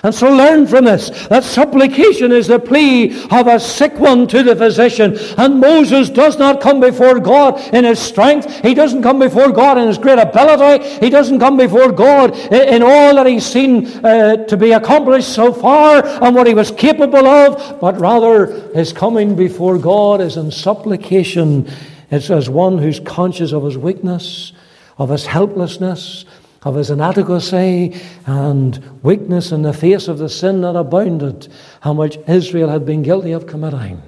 And 0.04 0.16
so 0.16 0.32
learn 0.32 0.66
from 0.66 0.86
this 0.86 1.10
that 1.28 1.44
supplication 1.44 2.32
is 2.32 2.48
the 2.48 2.60
plea 2.60 3.24
of 3.30 3.48
a 3.48 3.60
sick 3.60 3.94
one 4.00 4.28
to 4.28 4.42
the 4.42 4.56
physician. 4.56 5.18
And 5.38 5.60
Moses 5.60 6.10
does 6.10 6.40
not 6.40 6.62
come 6.62 6.80
before 6.80 7.20
God 7.20 7.60
in 7.74 7.84
his 7.84 8.00
strength. 8.00 8.62
He 8.62 8.74
doesn't 8.74 9.04
come 9.04 9.20
before 9.20 9.52
God 9.52 9.78
in 9.78 9.88
his 9.88 9.98
great 9.98 10.18
ability. 10.18 10.88
He 11.00 11.10
doesn't 11.10 11.40
come 11.40 11.58
before 11.58 11.92
God 11.92 12.36
in 12.52 12.82
all 12.82 13.16
that 13.16 13.28
he's 13.28 13.46
seen 13.46 13.88
uh, 14.04 14.46
to 14.46 14.58
be 14.58 14.72
accomplished 14.72 15.30
so 15.30 15.54
far 15.54 16.04
and 16.06 16.36
what 16.36 16.48
he 16.48 16.54
was 16.54 16.72
capable 16.72 17.28
of. 17.28 17.80
But 17.80 18.00
rather, 18.00 18.72
his 18.74 18.94
coming 18.94 19.36
before 19.36 19.78
God 19.78 20.20
is 20.22 20.38
in 20.38 20.52
supplication. 20.52 21.70
It's 22.10 22.32
as 22.32 22.50
one 22.50 22.78
who's 22.78 23.00
conscious 23.00 23.54
of 23.54 23.64
his 23.64 23.78
weakness, 23.78 24.52
of 24.98 25.10
his 25.10 25.26
helplessness, 25.26 26.26
of 26.63 26.76
his 26.76 26.91
inadequacy 26.91 28.00
and 28.26 29.04
weakness 29.04 29.52
in 29.52 29.63
the 29.63 29.74
face 29.74 30.08
of 30.08 30.19
the 30.19 30.30
sin 30.30 30.62
that 30.62 30.76
abounded, 30.76 31.47
and 31.84 31.97
which 31.97 32.19
Israel 32.28 32.69
had 32.69 32.86
been 32.86 33.02
guilty 33.02 33.32
of 33.32 33.47
committing. 33.47 34.02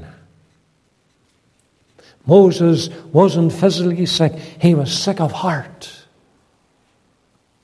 Moses 2.25 2.89
wasn't 3.11 3.51
physically 3.51 4.05
sick, 4.05 4.33
he 4.33 4.75
was 4.75 4.93
sick 4.95 5.19
of 5.19 5.31
heart. 5.31 5.99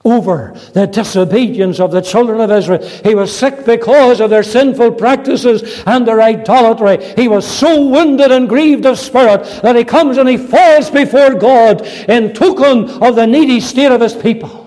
Over 0.05 0.57
the 0.73 0.87
disobedience 0.87 1.79
of 1.79 1.91
the 1.91 2.01
children 2.01 2.39
of 2.39 2.49
Israel. 2.49 2.81
He 3.03 3.13
was 3.13 3.37
sick 3.37 3.65
because 3.65 4.21
of 4.21 4.29
their 4.29 4.43
sinful 4.43 4.93
practices 4.93 5.83
and 5.85 6.07
their 6.07 6.21
idolatry. 6.21 7.03
He 7.15 7.27
was 7.27 7.45
so 7.45 7.85
wounded 7.85 8.31
and 8.31 8.47
grieved 8.47 8.85
of 8.85 8.97
spirit 8.97 9.43
that 9.61 9.75
he 9.75 9.83
comes 9.83 10.17
and 10.17 10.27
he 10.27 10.37
falls 10.37 10.89
before 10.89 11.35
God 11.35 11.85
in 12.07 12.33
token 12.33 12.89
of 13.03 13.15
the 13.17 13.27
needy 13.27 13.59
state 13.59 13.91
of 13.91 13.99
his 13.99 14.15
people. 14.15 14.58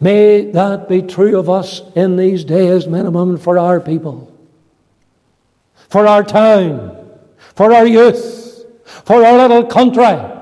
May 0.00 0.50
that 0.52 0.88
be 0.88 1.02
true 1.02 1.38
of 1.38 1.50
us 1.50 1.82
in 1.94 2.16
these 2.16 2.42
days, 2.42 2.86
women, 2.86 3.36
for 3.36 3.58
our 3.58 3.80
people, 3.80 4.34
for 5.90 6.06
our 6.06 6.24
town, 6.24 6.96
for 7.54 7.74
our 7.74 7.86
youth, 7.86 8.64
for 9.04 9.22
our 9.24 9.36
little 9.36 9.66
country. 9.66 10.38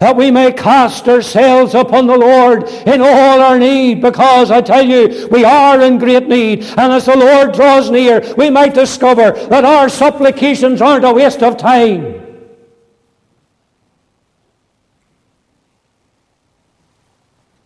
That 0.00 0.16
we 0.16 0.30
may 0.30 0.52
cast 0.52 1.08
ourselves 1.08 1.74
upon 1.74 2.06
the 2.06 2.16
Lord 2.16 2.68
in 2.68 3.00
all 3.00 3.40
our 3.40 3.58
need, 3.58 4.00
because 4.00 4.50
I 4.50 4.60
tell 4.60 4.84
you, 4.84 5.28
we 5.32 5.44
are 5.44 5.80
in 5.80 5.98
great 5.98 6.28
need. 6.28 6.64
And 6.76 6.92
as 6.92 7.06
the 7.06 7.16
Lord 7.16 7.54
draws 7.54 7.90
near, 7.90 8.22
we 8.36 8.50
might 8.50 8.74
discover 8.74 9.32
that 9.48 9.64
our 9.64 9.88
supplications 9.88 10.80
aren't 10.80 11.04
a 11.04 11.12
waste 11.12 11.42
of 11.42 11.56
time. 11.56 12.23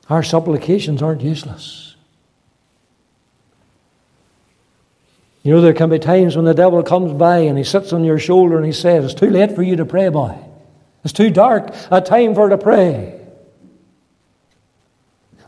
Our 0.08 0.22
supplications 0.22 1.02
aren't 1.02 1.22
useless. 1.22 1.96
You 5.42 5.54
know, 5.54 5.60
there 5.60 5.74
can 5.74 5.90
be 5.90 5.98
times 5.98 6.36
when 6.36 6.44
the 6.44 6.54
devil 6.54 6.82
comes 6.82 7.12
by 7.12 7.38
and 7.38 7.56
he 7.56 7.64
sits 7.64 7.92
on 7.92 8.04
your 8.04 8.18
shoulder 8.18 8.56
and 8.56 8.66
he 8.66 8.72
says, 8.72 9.04
It's 9.04 9.14
too 9.14 9.30
late 9.30 9.54
for 9.54 9.62
you 9.62 9.76
to 9.76 9.84
pray, 9.84 10.08
boy. 10.08 10.36
It's 11.04 11.12
too 11.12 11.30
dark 11.30 11.74
a 11.90 12.00
time 12.00 12.34
for 12.34 12.48
to 12.48 12.58
pray. 12.58 13.18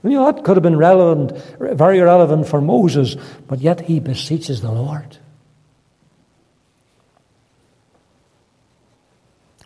You 0.03 0.11
know, 0.11 0.33
that 0.33 0.44
could 0.44 0.57
have 0.57 0.62
been 0.62 0.79
relevant, 0.79 1.37
very 1.59 2.01
relevant 2.01 2.46
for 2.46 2.61
Moses, 2.61 3.16
but 3.46 3.61
yet 3.61 3.83
he 3.83 4.01
beseeches 4.01 4.62
the 4.62 4.73
Lord. 4.73 5.18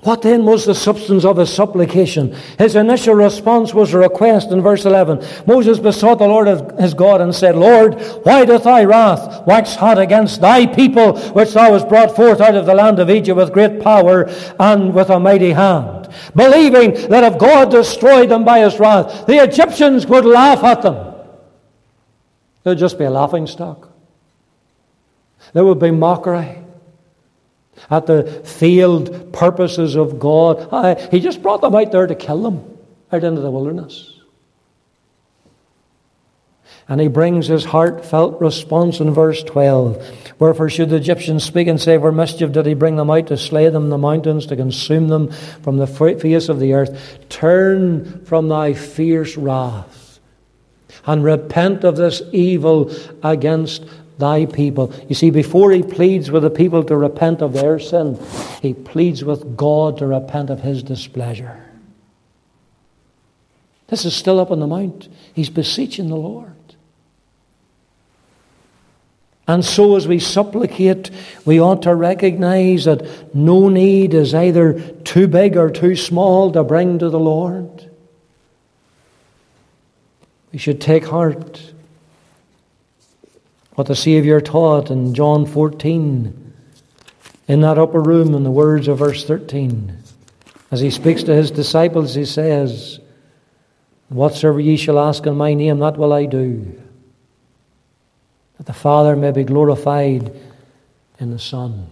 What 0.04 0.20
then 0.20 0.44
was 0.44 0.66
the 0.66 0.74
substance 0.74 1.24
of 1.24 1.38
his 1.38 1.50
supplication? 1.50 2.36
His 2.58 2.76
initial 2.76 3.14
response 3.14 3.72
was 3.72 3.94
a 3.94 3.98
request 3.98 4.50
in 4.50 4.60
verse 4.60 4.84
11. 4.84 5.24
Moses 5.46 5.78
besought 5.78 6.18
the 6.18 6.28
Lord 6.28 6.46
his 6.78 6.92
God 6.92 7.22
and 7.22 7.34
said, 7.34 7.56
Lord, 7.56 7.98
why 8.22 8.44
doth 8.44 8.64
thy 8.64 8.84
wrath 8.84 9.46
wax 9.46 9.74
hot 9.74 9.98
against 9.98 10.42
thy 10.42 10.66
people, 10.66 11.18
which 11.30 11.54
thou 11.54 11.72
hast 11.72 11.88
brought 11.88 12.14
forth 12.14 12.42
out 12.42 12.54
of 12.54 12.66
the 12.66 12.74
land 12.74 12.98
of 12.98 13.08
Egypt 13.08 13.38
with 13.38 13.54
great 13.54 13.80
power 13.80 14.28
and 14.60 14.92
with 14.92 15.08
a 15.08 15.18
mighty 15.18 15.52
hand? 15.52 16.10
Believing 16.36 17.08
that 17.08 17.24
if 17.24 17.38
God 17.38 17.70
destroyed 17.70 18.28
them 18.28 18.44
by 18.44 18.58
his 18.58 18.78
wrath, 18.78 19.24
the 19.26 19.42
Egyptians 19.42 20.06
would 20.06 20.26
laugh 20.26 20.62
at 20.64 20.82
them. 20.82 21.14
They 22.62 22.72
would 22.72 22.78
just 22.78 22.98
be 22.98 23.04
a 23.04 23.10
laughing 23.10 23.46
stock. 23.46 23.88
There 25.54 25.64
would 25.64 25.78
be 25.78 25.90
mockery 25.90 26.63
at 27.90 28.06
the 28.06 28.24
failed 28.44 29.32
purposes 29.32 29.94
of 29.94 30.18
God. 30.18 30.68
I, 30.72 30.94
he 31.10 31.20
just 31.20 31.42
brought 31.42 31.60
them 31.60 31.74
out 31.74 31.92
there 31.92 32.06
to 32.06 32.14
kill 32.14 32.42
them 32.42 32.78
out 33.12 33.24
into 33.24 33.40
the 33.40 33.50
wilderness. 33.50 34.10
And 36.86 37.00
he 37.00 37.08
brings 37.08 37.46
his 37.46 37.64
heartfelt 37.64 38.40
response 38.40 39.00
in 39.00 39.14
verse 39.14 39.42
12. 39.42 40.34
Wherefore 40.38 40.68
should 40.68 40.90
the 40.90 40.96
Egyptians 40.96 41.42
speak 41.42 41.66
and 41.66 41.80
say, 41.80 41.96
For 41.96 42.12
mischief 42.12 42.52
did 42.52 42.66
he 42.66 42.74
bring 42.74 42.96
them 42.96 43.10
out 43.10 43.28
to 43.28 43.38
slay 43.38 43.70
them 43.70 43.84
in 43.84 43.90
the 43.90 43.98
mountains, 43.98 44.46
to 44.46 44.56
consume 44.56 45.08
them 45.08 45.30
from 45.30 45.78
the 45.78 45.86
face 45.86 46.48
of 46.50 46.60
the 46.60 46.74
earth? 46.74 47.28
Turn 47.30 48.24
from 48.26 48.48
thy 48.48 48.74
fierce 48.74 49.36
wrath 49.36 50.20
and 51.06 51.24
repent 51.24 51.84
of 51.84 51.96
this 51.96 52.22
evil 52.32 52.90
against 53.22 53.84
thy 54.18 54.46
people. 54.46 54.92
You 55.08 55.14
see, 55.14 55.30
before 55.30 55.72
he 55.72 55.82
pleads 55.82 56.30
with 56.30 56.42
the 56.42 56.50
people 56.50 56.84
to 56.84 56.96
repent 56.96 57.42
of 57.42 57.52
their 57.52 57.78
sin, 57.78 58.18
he 58.62 58.74
pleads 58.74 59.24
with 59.24 59.56
God 59.56 59.98
to 59.98 60.06
repent 60.06 60.50
of 60.50 60.60
his 60.60 60.82
displeasure. 60.82 61.60
This 63.88 64.04
is 64.04 64.14
still 64.14 64.40
up 64.40 64.50
on 64.50 64.60
the 64.60 64.66
mount. 64.66 65.08
He's 65.34 65.50
beseeching 65.50 66.08
the 66.08 66.16
Lord. 66.16 66.52
And 69.46 69.62
so, 69.62 69.96
as 69.96 70.08
we 70.08 70.20
supplicate, 70.20 71.10
we 71.44 71.60
ought 71.60 71.82
to 71.82 71.94
recognize 71.94 72.86
that 72.86 73.34
no 73.34 73.68
need 73.68 74.14
is 74.14 74.34
either 74.34 74.80
too 75.04 75.28
big 75.28 75.58
or 75.58 75.68
too 75.68 75.96
small 75.96 76.50
to 76.52 76.64
bring 76.64 76.98
to 77.00 77.10
the 77.10 77.18
Lord. 77.18 77.90
We 80.50 80.58
should 80.58 80.80
take 80.80 81.04
heart 81.04 81.73
what 83.74 83.86
the 83.86 83.96
Saviour 83.96 84.40
taught 84.40 84.90
in 84.90 85.14
John 85.14 85.46
14 85.46 86.52
in 87.48 87.60
that 87.60 87.78
upper 87.78 88.00
room 88.00 88.34
in 88.34 88.44
the 88.44 88.50
words 88.50 88.88
of 88.88 88.98
verse 88.98 89.24
13. 89.24 89.98
As 90.70 90.80
he 90.80 90.90
speaks 90.90 91.22
to 91.24 91.34
his 91.34 91.50
disciples, 91.50 92.14
he 92.14 92.24
says, 92.24 93.00
Whatsoever 94.08 94.60
ye 94.60 94.76
shall 94.76 94.98
ask 94.98 95.26
in 95.26 95.36
my 95.36 95.54
name, 95.54 95.78
that 95.80 95.96
will 95.96 96.12
I 96.12 96.26
do, 96.26 96.80
that 98.56 98.66
the 98.66 98.72
Father 98.72 99.16
may 99.16 99.32
be 99.32 99.44
glorified 99.44 100.34
in 101.18 101.30
the 101.30 101.38
Son. 101.38 101.90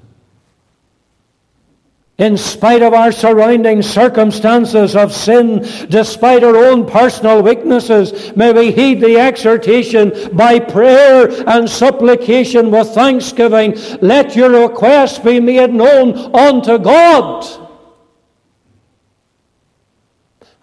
In 2.23 2.37
spite 2.37 2.83
of 2.83 2.95
our 2.95 3.11
surrounding 3.11 3.83
circumstances 3.83 4.95
of 4.95 5.13
sin, 5.13 5.67
despite 5.89 6.45
our 6.45 6.55
own 6.57 6.87
personal 6.87 7.43
weaknesses, 7.43 8.37
may 8.37 8.53
we 8.53 8.71
heed 8.71 9.01
the 9.01 9.19
exhortation 9.19 10.13
by 10.33 10.61
prayer 10.61 11.29
and 11.49 11.69
supplication 11.69 12.71
with 12.71 12.91
thanksgiving. 12.91 13.77
Let 14.01 14.37
your 14.37 14.69
requests 14.69 15.19
be 15.19 15.41
made 15.41 15.73
known 15.73 16.33
unto 16.33 16.79
God. 16.79 17.45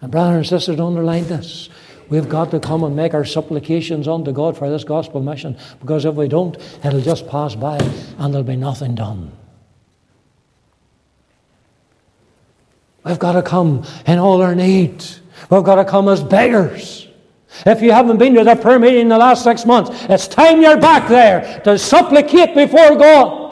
And 0.00 0.10
brothers 0.10 0.36
and 0.36 0.46
sisters, 0.46 0.80
underline 0.80 1.26
this. 1.26 1.68
We've 2.08 2.26
got 2.26 2.52
to 2.52 2.58
come 2.58 2.84
and 2.84 2.96
make 2.96 3.12
our 3.12 3.26
supplications 3.26 4.08
unto 4.08 4.32
God 4.32 4.56
for 4.56 4.70
this 4.70 4.84
gospel 4.84 5.20
mission 5.20 5.58
because 5.78 6.06
if 6.06 6.14
we 6.14 6.26
don't, 6.26 6.56
it'll 6.82 7.02
just 7.02 7.28
pass 7.28 7.54
by 7.54 7.76
and 8.16 8.32
there'll 8.32 8.44
be 8.44 8.56
nothing 8.56 8.94
done. 8.94 9.32
We've 13.04 13.18
got 13.18 13.32
to 13.32 13.42
come 13.42 13.84
in 14.06 14.18
all 14.18 14.42
our 14.42 14.54
needs. 14.54 15.20
We've 15.50 15.64
got 15.64 15.76
to 15.76 15.84
come 15.84 16.08
as 16.08 16.22
beggars. 16.22 17.08
If 17.66 17.82
you 17.82 17.92
haven't 17.92 18.18
been 18.18 18.34
to 18.34 18.44
the 18.44 18.56
prayer 18.56 18.78
meeting 18.78 19.00
in 19.02 19.08
the 19.08 19.18
last 19.18 19.42
six 19.42 19.66
months, 19.66 19.90
it's 20.08 20.28
time 20.28 20.62
you're 20.62 20.80
back 20.80 21.08
there 21.08 21.60
to 21.64 21.78
supplicate 21.78 22.54
before 22.54 22.96
God. 22.96 23.50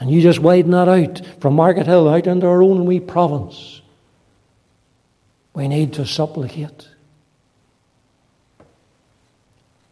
And 0.00 0.10
you 0.10 0.20
just 0.20 0.38
widen 0.38 0.70
that 0.72 0.88
out 0.88 1.40
from 1.40 1.56
Markethill 1.56 2.12
out 2.12 2.26
into 2.26 2.46
our 2.46 2.62
own 2.62 2.84
wee 2.84 3.00
province. 3.00 3.82
We 5.54 5.66
need 5.66 5.94
to 5.94 6.06
supplicate. 6.06 6.88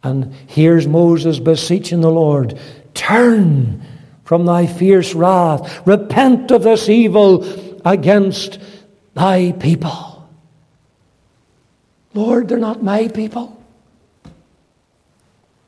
And 0.03 0.33
here's 0.47 0.87
Moses 0.87 1.39
beseeching 1.39 2.01
the 2.01 2.11
Lord 2.11 2.57
Turn 2.93 3.85
from 4.27 4.45
thy 4.45 4.67
fierce 4.67 5.15
wrath, 5.15 5.87
repent 5.87 6.51
of 6.51 6.61
this 6.61 6.89
evil 6.89 7.45
against 7.85 8.59
thy 9.13 9.53
people. 9.53 10.27
Lord, 12.13 12.49
they're 12.49 12.57
not 12.57 12.83
my 12.83 13.07
people. 13.07 13.57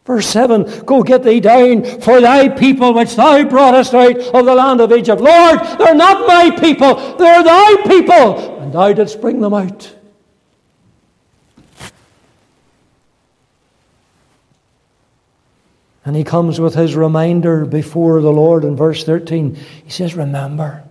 Verse 0.04 0.28
7 0.28 0.84
Go 0.84 1.04
get 1.04 1.24
thee 1.24 1.40
down 1.40 1.86
for 2.02 2.20
thy 2.20 2.50
people 2.50 2.94
which 2.94 3.16
thou 3.16 3.46
broughtest 3.46 3.94
out 3.94 4.18
of 4.18 4.46
the 4.46 4.56
land 4.56 4.82
of 4.82 4.92
Egypt. 4.92 5.22
Lord, 5.22 5.60
they're 5.78 5.96
not 5.96 6.28
my 6.28 6.52
people, 6.60 7.16
they're 7.16 7.44
thy 7.44 7.78
people, 7.88 8.60
and 8.60 8.74
thou 8.74 8.92
didst 8.92 9.22
bring 9.22 9.40
them 9.40 9.54
out. 9.54 9.96
And 16.06 16.16
he 16.16 16.24
comes 16.24 16.60
with 16.60 16.76
his 16.76 16.96
reminder 16.96 17.66
before 17.66 18.22
the 18.22 18.32
Lord 18.32 18.64
in 18.64 18.76
verse 18.76 19.04
13. 19.04 19.56
He 19.56 19.90
says, 19.90 20.16
Remember. 20.16 20.84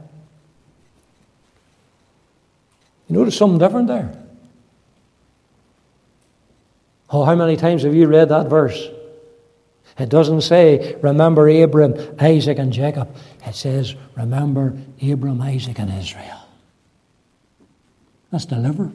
You 3.08 3.16
notice 3.16 3.36
something 3.36 3.58
different 3.58 3.88
there? 3.88 4.14
Oh, 7.10 7.24
how 7.24 7.34
many 7.34 7.56
times 7.56 7.84
have 7.84 7.94
you 7.94 8.06
read 8.06 8.28
that 8.28 8.48
verse? 8.48 8.88
It 9.98 10.10
doesn't 10.10 10.42
say, 10.42 10.96
remember 11.02 11.48
Abram, 11.48 11.94
Isaac, 12.20 12.58
and 12.58 12.72
Jacob. 12.72 13.14
It 13.44 13.54
says, 13.54 13.96
remember 14.16 14.76
Abram, 15.02 15.40
Isaac, 15.40 15.78
and 15.78 15.92
Israel. 15.98 16.46
That's 18.30 18.44
delivered. 18.44 18.92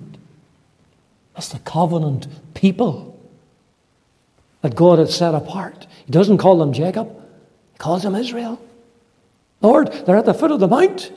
That's 1.34 1.50
the 1.50 1.60
covenant 1.60 2.28
people 2.54 3.13
that 4.64 4.76
God 4.76 4.98
had 4.98 5.10
set 5.10 5.36
apart. 5.36 5.86
He 6.06 6.12
doesn't 6.12 6.40
call 6.40 6.58
them 6.58 6.74
Jacob, 6.74 7.10
he 7.74 7.78
calls 7.78 8.02
them 8.02 8.16
Israel. 8.16 8.60
Lord, 9.62 9.92
they're 10.06 10.18
at 10.18 10.26
the 10.26 10.34
foot 10.34 10.52
of 10.52 10.60
the 10.60 10.68
mount. 10.68 11.12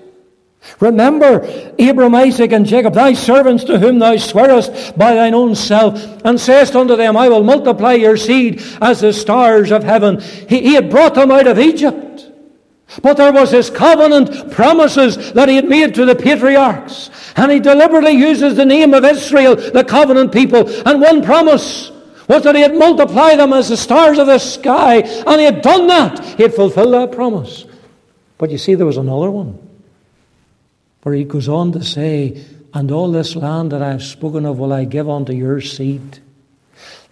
Remember 0.81 1.41
Abram, 1.79 2.15
Isaac, 2.15 2.53
and 2.53 2.67
Jacob, 2.67 2.95
thy 2.95 3.13
servants 3.13 3.65
to 3.65 3.79
whom 3.79 3.99
thou 3.99 4.17
swearest 4.17 4.99
by 4.99 5.15
thine 5.15 5.35
own 5.35 5.55
self, 5.55 5.95
and 6.25 6.41
sayest 6.41 6.75
unto 6.75 6.97
them, 6.97 7.17
I 7.17 7.29
will 7.29 7.45
multiply 7.45 7.93
your 7.93 8.17
seed 8.17 8.63
as 8.81 9.01
the 9.01 9.13
stars 9.13 9.71
of 9.71 9.85
heaven. 9.85 10.21
He, 10.21 10.61
he 10.61 10.75
had 10.75 10.91
brought 10.91 11.15
them 11.15 11.31
out 11.31 11.47
of 11.47 11.59
Egypt. 11.59 12.31
But 13.03 13.17
there 13.17 13.33
was 13.33 13.51
his 13.51 13.71
covenant 13.71 14.53
promises 14.53 15.33
that 15.33 15.49
he 15.49 15.57
had 15.57 15.69
made 15.69 15.95
to 15.97 16.05
the 16.05 16.15
patriarchs. 16.15 17.11
And 17.37 17.53
he 17.53 17.61
deliberately 17.61 18.13
uses 18.13 18.57
the 18.57 18.65
name 18.65 18.95
of 18.95 19.05
Israel, 19.05 19.57
the 19.57 19.85
covenant 19.85 20.33
people. 20.33 20.69
And 20.89 21.01
one 21.01 21.23
promise 21.23 21.91
was 22.29 22.43
that 22.43 22.55
he 22.55 22.62
had 22.62 22.75
multiplied 22.75 23.39
them 23.39 23.53
as 23.53 23.69
the 23.69 23.77
stars 23.77 24.19
of 24.19 24.27
the 24.27 24.39
sky. 24.39 24.97
And 24.97 25.41
he 25.41 25.45
had 25.45 25.62
done 25.62 25.87
that. 25.87 26.25
He 26.37 26.43
had 26.43 26.55
fulfilled 26.55 26.95
that 26.95 27.12
promise. 27.12 27.67
But 28.39 28.51
you 28.51 28.59
see, 28.59 28.75
there 28.75 28.87
was 28.87 28.97
another 28.97 29.31
one. 29.31 29.59
For 31.03 31.12
he 31.15 31.25
goes 31.25 31.49
on 31.49 31.73
to 31.73 31.85
say, 31.85 32.45
And 32.75 32.91
all 32.91 33.11
this 33.11 33.37
land 33.37 33.73
that 33.73 33.83
I 33.83 33.93
have 33.93 34.03
spoken 34.03 34.45
of 34.45 34.59
will 34.59 34.73
I 34.73 34.85
give 34.85 35.09
unto 35.09 35.33
your 35.33 35.61
seed. 35.61 36.19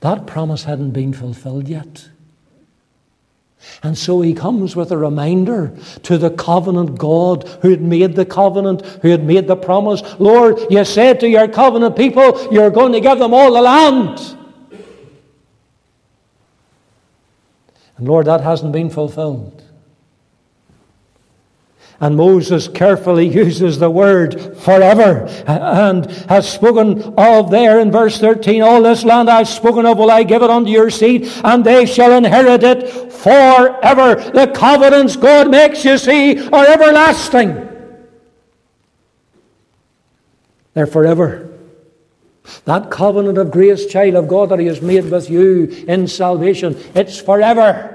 That 0.00 0.26
promise 0.26 0.64
hadn't 0.64 0.90
been 0.90 1.12
fulfilled 1.12 1.68
yet. 1.68 2.08
And 3.82 3.96
so 3.96 4.20
he 4.20 4.34
comes 4.34 4.76
with 4.76 4.92
a 4.92 4.96
reminder 4.98 5.76
to 6.02 6.18
the 6.18 6.30
covenant 6.30 6.98
God 6.98 7.48
who 7.62 7.70
had 7.70 7.80
made 7.80 8.14
the 8.14 8.26
covenant, 8.26 8.84
who 9.02 9.08
had 9.08 9.24
made 9.24 9.46
the 9.46 9.56
promise. 9.56 10.02
Lord, 10.18 10.58
you 10.70 10.84
said 10.84 11.20
to 11.20 11.28
your 11.28 11.48
covenant 11.48 11.96
people, 11.96 12.52
you're 12.52 12.70
going 12.70 12.92
to 12.92 13.00
give 13.00 13.18
them 13.18 13.32
all 13.32 13.52
the 13.52 13.62
land. 13.62 14.36
And 17.96 18.08
Lord, 18.08 18.26
that 18.26 18.40
hasn't 18.40 18.72
been 18.72 18.90
fulfilled. 18.90 19.62
And 22.00 22.16
Moses 22.16 22.68
carefully 22.68 23.28
uses 23.44 23.78
the 23.78 23.90
word 23.90 24.58
forever 24.58 25.26
and 25.46 26.06
has 26.28 26.50
spoken 26.50 27.14
of 27.16 27.50
there 27.50 27.78
in 27.80 27.92
verse 27.92 28.18
13 28.18 28.62
All 28.62 28.82
this 28.82 29.04
land 29.04 29.30
I've 29.30 29.48
spoken 29.48 29.86
of 29.86 29.98
will 29.98 30.10
I 30.10 30.24
give 30.24 30.42
it 30.42 30.50
unto 30.50 30.70
your 30.70 30.90
seed, 30.90 31.30
and 31.44 31.64
they 31.64 31.86
shall 31.86 32.12
inherit 32.12 32.62
it 32.62 33.12
forever. 33.12 34.16
The 34.16 34.52
covenants 34.54 35.16
God 35.16 35.50
makes, 35.50 35.84
you 35.84 35.98
see, 35.98 36.46
are 36.48 36.66
everlasting. 36.66 37.68
They're 40.74 40.86
forever. 40.86 41.53
That 42.66 42.90
covenant 42.90 43.38
of 43.38 43.50
grace, 43.50 43.86
child 43.86 44.14
of 44.14 44.28
God, 44.28 44.50
that 44.50 44.58
He 44.58 44.66
has 44.66 44.82
made 44.82 45.10
with 45.10 45.30
you 45.30 45.64
in 45.88 46.06
salvation, 46.06 46.76
it's 46.94 47.20
forever. 47.20 47.90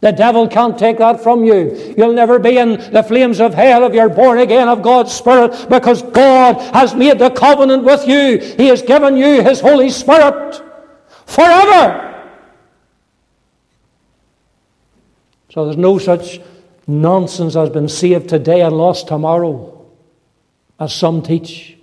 The 0.00 0.12
devil 0.12 0.46
can't 0.46 0.78
take 0.78 0.98
that 0.98 1.22
from 1.22 1.44
you. 1.44 1.94
You'll 1.96 2.12
never 2.12 2.38
be 2.38 2.56
in 2.56 2.92
the 2.92 3.02
flames 3.02 3.40
of 3.40 3.52
hell 3.52 3.84
if 3.84 3.94
you're 3.94 4.08
born 4.08 4.38
again 4.38 4.68
of 4.68 4.80
God's 4.80 5.12
Spirit 5.12 5.66
because 5.68 6.02
God 6.02 6.60
has 6.72 6.94
made 6.94 7.18
the 7.18 7.30
covenant 7.30 7.82
with 7.82 8.06
you. 8.06 8.38
He 8.38 8.68
has 8.68 8.80
given 8.80 9.16
you 9.16 9.42
His 9.42 9.60
Holy 9.60 9.90
Spirit 9.90 10.62
forever. 11.26 12.04
So 15.50 15.64
there's 15.64 15.76
no 15.76 15.98
such 15.98 16.40
nonsense 16.86 17.56
as 17.56 17.70
been 17.70 17.88
saved 17.88 18.28
today 18.28 18.60
and 18.60 18.76
lost 18.76 19.08
tomorrow, 19.08 19.84
as 20.78 20.94
some 20.94 21.22
teach 21.22 21.77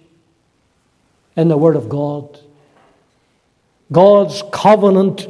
in 1.36 1.48
the 1.48 1.58
Word 1.58 1.76
of 1.76 1.90
God. 1.90 2.40
God's 3.92 4.44
covenant 4.52 5.28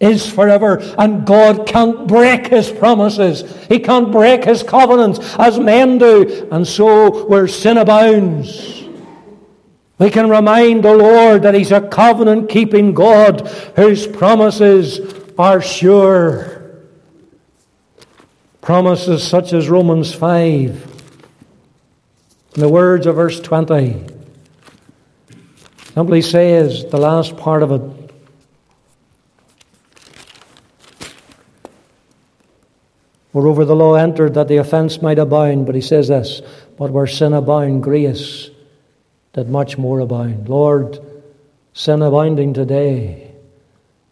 is 0.00 0.26
forever, 0.26 0.78
and 0.98 1.26
God 1.26 1.66
can't 1.66 2.06
break 2.06 2.46
His 2.46 2.70
promises. 2.70 3.42
He 3.66 3.78
can't 3.78 4.10
break 4.10 4.44
His 4.44 4.62
covenants 4.62 5.18
as 5.38 5.58
men 5.58 5.98
do, 5.98 6.48
and 6.50 6.66
so 6.66 7.26
where 7.26 7.46
sin 7.46 7.76
abounds, 7.76 8.84
we 9.98 10.10
can 10.10 10.30
remind 10.30 10.82
the 10.82 10.94
Lord 10.94 11.42
that 11.42 11.52
He's 11.52 11.72
a 11.72 11.82
covenant 11.82 12.48
keeping 12.48 12.94
God 12.94 13.46
whose 13.76 14.06
promises 14.06 14.98
are 15.38 15.60
sure. 15.60 16.56
Promises 18.62 19.22
such 19.22 19.52
as 19.52 19.68
Romans 19.68 20.14
5. 20.14 20.86
In 22.54 22.60
the 22.60 22.68
words 22.68 23.06
of 23.06 23.16
verse 23.16 23.40
20, 23.40 24.06
simply 25.94 26.22
says 26.22 26.84
the 26.90 26.98
last 26.98 27.36
part 27.36 27.62
of 27.62 27.72
it 27.72 28.00
Moreover, 33.32 33.64
the 33.64 33.76
law 33.76 33.94
entered 33.94 34.34
that 34.34 34.48
the 34.48 34.56
offense 34.56 35.00
might 35.00 35.18
abound, 35.18 35.66
but 35.66 35.74
he 35.74 35.80
says 35.80 36.08
this, 36.08 36.42
but 36.76 36.90
where 36.90 37.06
sin 37.06 37.32
abound, 37.32 37.82
grace 37.82 38.50
did 39.32 39.48
much 39.48 39.78
more 39.78 40.00
abound. 40.00 40.48
Lord, 40.48 40.98
sin 41.72 42.02
abounding 42.02 42.52
today, 42.54 43.30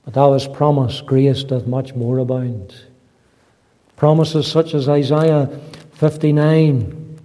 but 0.05 0.15
thou 0.15 0.35
hast 0.35 0.53
promised 0.53 1.05
grace 1.07 1.43
doth 1.43 1.67
much 1.67 1.95
more 1.95 2.19
abound. 2.19 2.75
Promises 3.97 4.47
such 4.47 4.75
as 4.75 4.89
Isaiah 4.89 5.49
59 5.95 7.19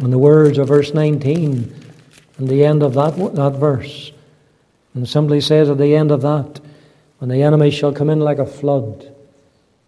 and 0.00 0.12
the 0.12 0.18
words 0.18 0.58
of 0.58 0.66
verse 0.66 0.92
19 0.92 1.83
in 2.38 2.46
the 2.46 2.64
end 2.64 2.82
of 2.82 2.94
that, 2.94 3.16
that 3.34 3.52
verse. 3.58 4.12
And 4.94 5.08
simply 5.08 5.40
says 5.40 5.68
at 5.68 5.78
the 5.78 5.94
end 5.94 6.10
of 6.10 6.22
that, 6.22 6.60
when 7.18 7.30
the 7.30 7.42
enemy 7.42 7.70
shall 7.70 7.92
come 7.92 8.10
in 8.10 8.20
like 8.20 8.38
a 8.38 8.46
flood, 8.46 9.14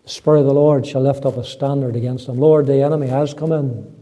the 0.05 0.11
Spirit 0.11 0.41
of 0.41 0.47
the 0.47 0.55
Lord 0.55 0.87
shall 0.87 1.03
lift 1.03 1.25
up 1.25 1.37
a 1.37 1.45
standard 1.45 1.97
against 1.97 2.27
them. 2.27 2.39
Lord, 2.39 2.67
the 2.67 2.83
enemy 2.83 3.09
has 3.09 3.35
come 3.35 3.53
in. 3.53 3.93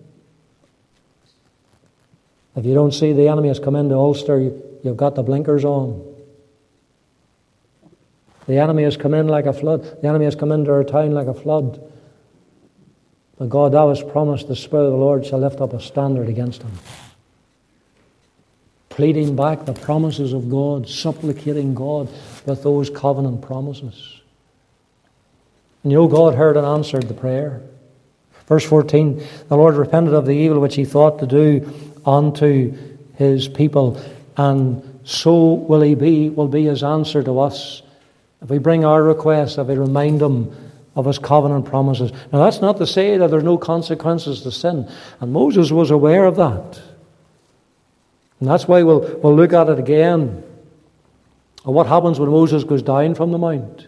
If 2.56 2.64
you 2.64 2.74
don't 2.74 2.92
see 2.92 3.12
the 3.12 3.28
enemy 3.28 3.48
has 3.48 3.58
come 3.58 3.74
into 3.74 3.96
Ulster, 3.96 4.38
you've 4.82 4.96
got 4.96 5.14
the 5.14 5.22
blinkers 5.22 5.64
on. 5.64 6.14
The 8.46 8.58
enemy 8.58 8.82
has 8.82 8.96
come 8.96 9.14
in 9.14 9.26
like 9.26 9.46
a 9.46 9.52
flood. 9.52 10.02
The 10.02 10.08
enemy 10.08 10.26
has 10.26 10.36
come 10.36 10.52
into 10.52 10.70
our 10.70 10.84
town 10.84 11.12
like 11.12 11.26
a 11.26 11.34
flood. 11.34 11.80
But 13.38 13.48
God, 13.48 13.72
thou 13.72 13.88
hast 13.88 14.06
promised 14.08 14.48
the 14.48 14.56
Spirit 14.56 14.84
of 14.84 14.92
the 14.92 14.98
Lord 14.98 15.26
shall 15.26 15.40
lift 15.40 15.60
up 15.60 15.72
a 15.72 15.80
standard 15.80 16.28
against 16.28 16.62
him. 16.62 16.72
Pleading 18.94 19.34
back 19.34 19.64
the 19.64 19.72
promises 19.72 20.32
of 20.32 20.48
God, 20.48 20.88
supplicating 20.88 21.74
God 21.74 22.08
with 22.46 22.62
those 22.62 22.88
covenant 22.90 23.42
promises. 23.42 24.20
And 25.82 25.90
you 25.90 25.98
know, 25.98 26.06
God 26.06 26.36
heard 26.36 26.56
and 26.56 26.64
answered 26.64 27.08
the 27.08 27.14
prayer. 27.14 27.60
Verse 28.46 28.64
14 28.64 29.20
The 29.48 29.56
Lord 29.56 29.74
repented 29.74 30.14
of 30.14 30.26
the 30.26 30.36
evil 30.36 30.60
which 30.60 30.76
he 30.76 30.84
thought 30.84 31.18
to 31.18 31.26
do 31.26 31.98
unto 32.06 32.72
his 33.16 33.48
people, 33.48 34.00
and 34.36 35.00
so 35.02 35.54
will 35.54 35.80
he 35.80 35.96
be, 35.96 36.30
will 36.30 36.46
be 36.46 36.66
his 36.66 36.84
answer 36.84 37.20
to 37.24 37.40
us. 37.40 37.82
If 38.42 38.48
we 38.48 38.58
bring 38.58 38.84
our 38.84 39.02
requests, 39.02 39.58
if 39.58 39.66
we 39.66 39.74
remind 39.74 40.22
him 40.22 40.54
of 40.94 41.06
his 41.06 41.18
covenant 41.18 41.64
promises. 41.64 42.12
Now, 42.32 42.44
that's 42.44 42.60
not 42.60 42.76
to 42.76 42.86
say 42.86 43.18
that 43.18 43.28
there 43.28 43.40
are 43.40 43.42
no 43.42 43.58
consequences 43.58 44.42
to 44.42 44.52
sin. 44.52 44.88
And 45.18 45.32
Moses 45.32 45.72
was 45.72 45.90
aware 45.90 46.26
of 46.26 46.36
that. 46.36 46.80
And 48.44 48.50
that's 48.50 48.68
why 48.68 48.82
we'll, 48.82 49.00
we'll 49.22 49.34
look 49.34 49.54
at 49.54 49.70
it 49.70 49.78
again. 49.78 50.44
What 51.62 51.86
happens 51.86 52.20
when 52.20 52.28
Moses 52.28 52.62
goes 52.62 52.82
down 52.82 53.14
from 53.14 53.32
the 53.32 53.38
mount? 53.38 53.86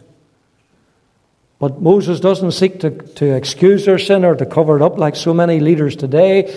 But 1.59 1.83
Moses 1.83 2.21
doesn't 2.21 2.53
seek 2.53 2.81
to, 2.81 2.91
to 2.91 3.37
excuse 3.37 3.85
their 3.85 3.99
sin 3.99 4.25
or 4.25 4.35
to 4.35 4.47
cover 4.47 4.77
it 4.77 4.83
up 4.83 4.97
like 4.97 5.15
so 5.15 5.35
many 5.35 5.61
leaders 5.61 5.95
today, 5.95 6.57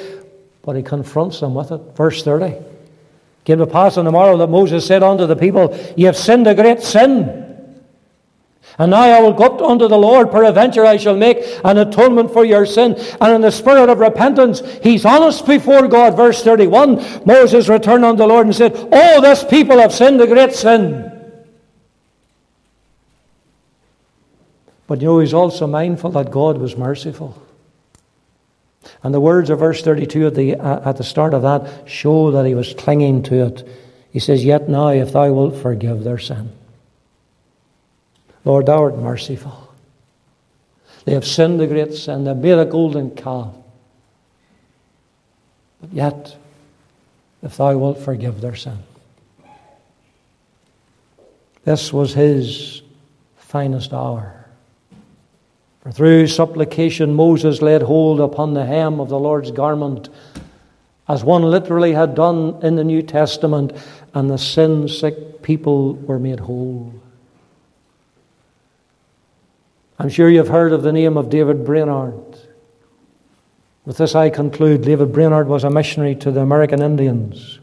but 0.62 0.78
he 0.78 0.82
confronts 0.82 1.42
them 1.42 1.56
with 1.56 1.74
it. 1.74 1.82
Verse 1.98 2.24
30. 2.24 2.56
Came 3.44 3.58
to 3.58 3.68
pass 3.68 3.98
on 3.98 4.06
the 4.06 4.12
morrow 4.12 4.38
that 4.38 4.48
Moses 4.48 4.88
said 4.88 5.04
unto 5.04 5.28
the 5.28 5.36
people, 5.36 5.78
Ye 5.98 6.06
have 6.06 6.16
sinned 6.16 6.48
a 6.48 6.56
great 6.56 6.82
sin. 6.82 7.39
And 8.80 8.92
now 8.92 9.02
I 9.02 9.20
will 9.20 9.34
go 9.34 9.44
up 9.44 9.62
unto 9.62 9.90
the 9.90 9.98
Lord, 9.98 10.32
peradventure 10.32 10.86
I 10.86 10.96
shall 10.96 11.18
make 11.18 11.40
an 11.66 11.78
atonement 11.78 12.32
for 12.32 12.46
your 12.46 12.66
sin. 12.66 12.96
And 13.20 13.34
in 13.34 13.42
the 13.42 13.52
spirit 13.52 13.90
of 13.90 14.00
repentance, 14.00 14.62
he's 14.82 15.04
honest 15.04 15.46
before 15.46 15.90
God. 15.90 16.16
Verse 16.16 16.42
31 16.42 17.26
Moses 17.26 17.68
returned 17.68 18.06
unto 18.06 18.20
the 18.20 18.28
Lord 18.28 18.46
and 18.46 18.56
said, 18.56 18.74
Oh, 18.90 19.20
this 19.20 19.44
people 19.44 19.80
have 19.80 19.94
sinned 19.94 20.22
a 20.22 20.28
great 20.28 20.54
sin. 20.54 21.12
But 24.88 25.02
you 25.02 25.08
know, 25.08 25.20
he's 25.20 25.34
also 25.34 25.68
mindful 25.68 26.12
that 26.12 26.32
God 26.32 26.58
was 26.58 26.78
merciful. 26.78 27.46
And 29.04 29.14
the 29.14 29.20
words 29.20 29.50
of 29.50 29.60
verse 29.60 29.84
32 29.84 30.28
at 30.28 30.36
the, 30.36 30.56
uh, 30.56 30.90
at 30.90 30.96
the 30.96 31.04
start 31.04 31.34
of 31.34 31.42
that 31.42 31.90
show 31.90 32.32
that 32.32 32.46
he 32.46 32.56
was 32.56 32.74
clinging 32.74 33.24
to 33.24 33.46
it. 33.48 33.68
He 34.12 34.20
says, 34.20 34.46
Yet 34.46 34.70
now, 34.70 34.88
if 34.88 35.12
thou 35.12 35.32
wilt 35.34 35.62
forgive 35.62 36.06
their 36.06 36.18
sin. 36.18 36.54
Lord, 38.46 38.68
thou 38.68 38.84
art 38.84 38.98
merciful. 38.98 39.74
They 41.06 41.14
have 41.14 41.26
sinned 41.26 41.62
a 41.62 41.68
great 41.68 41.94
sin. 41.94 42.24
They 42.24 42.34
made 42.34 42.60
a 42.60 42.66
golden 42.66 43.12
calf. 43.12 43.54
But 45.82 45.94
yet, 45.94 46.36
if 47.42 47.58
thou 47.58 47.78
wilt 47.78 48.00
forgive 48.00 48.42
their 48.42 48.56
sin. 48.56 48.80
This 51.64 51.94
was 51.94 52.14
his 52.14 52.82
finest 53.38 53.94
hour. 53.94 54.46
For 55.82 55.92
through 55.92 56.28
supplication, 56.28 57.14
Moses 57.14 57.62
laid 57.62 57.82
hold 57.82 58.20
upon 58.20 58.54
the 58.54 58.66
hem 58.66 59.00
of 59.00 59.10
the 59.10 59.20
Lord's 59.20 59.52
garment, 59.52 60.10
as 61.08 61.24
one 61.24 61.44
literally 61.44 61.94
had 61.94 62.16
done 62.16 62.60
in 62.62 62.76
the 62.76 62.84
New 62.84 63.02
Testament, 63.02 63.72
and 64.14 64.30
the 64.30 64.38
sin 64.38 64.88
sick 64.88 65.42
people 65.42 65.94
were 65.94 66.20
made 66.20 66.42
whole. 66.42 66.94
I'm 70.02 70.08
sure 70.08 70.30
you've 70.30 70.48
heard 70.48 70.72
of 70.72 70.82
the 70.82 70.94
name 70.94 71.18
of 71.18 71.30
David 71.30 71.66
Brainerd. 71.66 72.40
With 73.84 73.98
this, 73.98 74.16
I 74.16 74.30
conclude 74.30 74.82
David 74.82 75.12
Brainerd 75.12 75.48
was 75.50 75.66
a 75.66 75.70
missionary 75.70 76.16
to 76.16 76.32
the 76.32 76.40
American 76.40 76.82
Indians. 76.82 77.60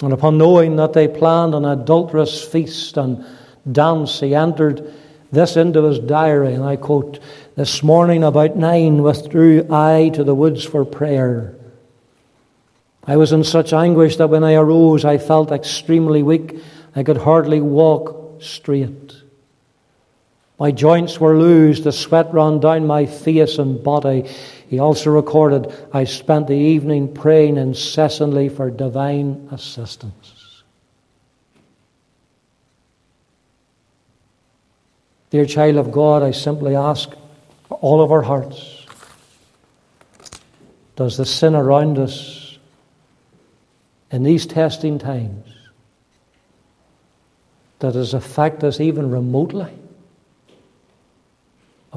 And 0.00 0.14
upon 0.14 0.38
knowing 0.38 0.76
that 0.76 0.94
they 0.94 1.08
planned 1.08 1.54
an 1.54 1.66
adulterous 1.66 2.42
feast 2.42 2.96
and 2.96 3.26
dance, 3.70 4.20
he 4.20 4.34
entered 4.34 4.94
this 5.30 5.58
into 5.58 5.82
his 5.82 5.98
diary, 5.98 6.54
and 6.54 6.64
I 6.64 6.76
quote 6.76 7.18
This 7.54 7.82
morning 7.82 8.24
about 8.24 8.56
nine 8.56 9.02
withdrew 9.02 9.66
I 9.70 10.10
to 10.14 10.24
the 10.24 10.34
woods 10.34 10.64
for 10.64 10.86
prayer. 10.86 11.54
I 13.06 13.18
was 13.18 13.32
in 13.32 13.44
such 13.44 13.74
anguish 13.74 14.16
that 14.16 14.30
when 14.30 14.42
I 14.42 14.54
arose, 14.54 15.04
I 15.04 15.18
felt 15.18 15.52
extremely 15.52 16.22
weak. 16.22 16.56
I 16.94 17.02
could 17.02 17.18
hardly 17.18 17.60
walk 17.60 18.40
straight. 18.40 19.25
My 20.58 20.70
joints 20.70 21.20
were 21.20 21.36
loose, 21.36 21.80
the 21.80 21.92
sweat 21.92 22.32
ran 22.32 22.60
down 22.60 22.86
my 22.86 23.04
face 23.04 23.58
and 23.58 23.82
body. 23.82 24.28
He 24.68 24.78
also 24.78 25.10
recorded, 25.10 25.72
I 25.92 26.04
spent 26.04 26.46
the 26.46 26.54
evening 26.54 27.12
praying 27.12 27.58
incessantly 27.58 28.48
for 28.48 28.70
divine 28.70 29.48
assistance. 29.52 30.62
Dear 35.28 35.44
child 35.44 35.76
of 35.76 35.92
God, 35.92 36.22
I 36.22 36.30
simply 36.30 36.74
ask 36.74 37.10
all 37.68 38.00
of 38.00 38.10
our 38.12 38.22
hearts 38.22 38.86
does 40.94 41.18
the 41.18 41.26
sin 41.26 41.54
around 41.54 41.98
us 41.98 42.56
in 44.10 44.22
these 44.22 44.46
testing 44.46 44.98
times 44.98 45.46
that 47.80 47.92
does 47.92 48.14
affect 48.14 48.64
us 48.64 48.80
even 48.80 49.10
remotely? 49.10 49.70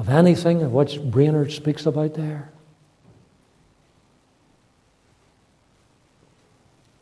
Of 0.00 0.08
anything 0.08 0.62
of 0.62 0.72
which 0.72 0.98
Brainerd 0.98 1.52
speaks 1.52 1.84
about 1.84 2.14
there. 2.14 2.50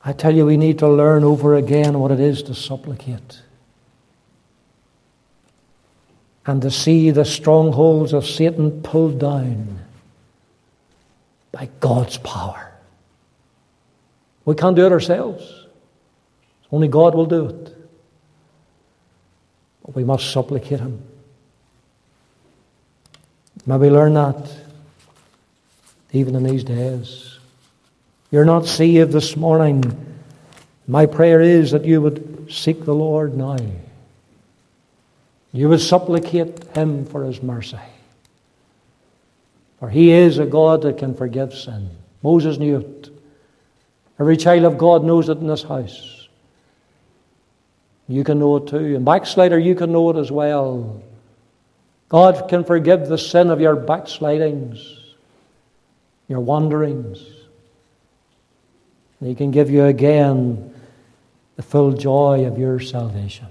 I 0.04 0.12
tell 0.12 0.34
you, 0.34 0.44
we 0.44 0.56
need 0.56 0.80
to 0.80 0.88
learn 0.88 1.22
over 1.22 1.54
again 1.54 2.00
what 2.00 2.10
it 2.10 2.18
is 2.18 2.42
to 2.44 2.56
supplicate 2.56 3.40
and 6.44 6.60
to 6.62 6.72
see 6.72 7.12
the 7.12 7.24
strongholds 7.24 8.12
of 8.12 8.26
Satan 8.26 8.82
pulled 8.82 9.20
down 9.20 9.78
by 11.52 11.68
God's 11.78 12.18
power. 12.18 12.72
We 14.44 14.56
can't 14.56 14.74
do 14.74 14.84
it 14.86 14.90
ourselves. 14.90 15.66
Only 16.72 16.88
God 16.88 17.14
will 17.14 17.26
do 17.26 17.46
it. 17.46 17.76
But 19.84 19.94
we 19.94 20.02
must 20.02 20.32
supplicate 20.32 20.80
Him. 20.80 21.00
May 23.68 23.76
we 23.76 23.90
learn 23.90 24.14
that 24.14 24.50
even 26.10 26.34
in 26.34 26.42
these 26.42 26.64
days. 26.64 27.38
You're 28.30 28.46
not 28.46 28.64
saved 28.64 29.12
this 29.12 29.36
morning. 29.36 29.84
My 30.86 31.04
prayer 31.04 31.42
is 31.42 31.72
that 31.72 31.84
you 31.84 32.00
would 32.00 32.50
seek 32.50 32.86
the 32.86 32.94
Lord 32.94 33.36
now. 33.36 33.58
You 35.52 35.68
would 35.68 35.82
supplicate 35.82 36.64
Him 36.74 37.04
for 37.04 37.24
His 37.24 37.42
mercy. 37.42 37.76
For 39.80 39.90
He 39.90 40.12
is 40.12 40.38
a 40.38 40.46
God 40.46 40.80
that 40.80 40.96
can 40.96 41.14
forgive 41.14 41.52
sin. 41.52 41.90
Moses 42.22 42.56
knew 42.56 42.78
it. 42.78 43.10
Every 44.18 44.38
child 44.38 44.64
of 44.64 44.78
God 44.78 45.04
knows 45.04 45.28
it 45.28 45.36
in 45.36 45.46
this 45.46 45.62
house. 45.62 46.26
You 48.08 48.24
can 48.24 48.38
know 48.38 48.56
it 48.56 48.68
too. 48.68 48.96
And 48.96 49.04
backslider, 49.04 49.58
you 49.58 49.74
can 49.74 49.92
know 49.92 50.08
it 50.08 50.16
as 50.16 50.32
well. 50.32 51.02
God 52.08 52.48
can 52.48 52.64
forgive 52.64 53.08
the 53.08 53.18
sin 53.18 53.50
of 53.50 53.60
your 53.60 53.76
backslidings, 53.76 54.98
your 56.26 56.40
wanderings. 56.40 57.18
And 59.20 59.28
He 59.28 59.34
can 59.34 59.50
give 59.50 59.68
you 59.68 59.84
again 59.84 60.74
the 61.56 61.62
full 61.62 61.92
joy 61.92 62.46
of 62.46 62.58
your 62.58 62.80
salvation. 62.80 63.48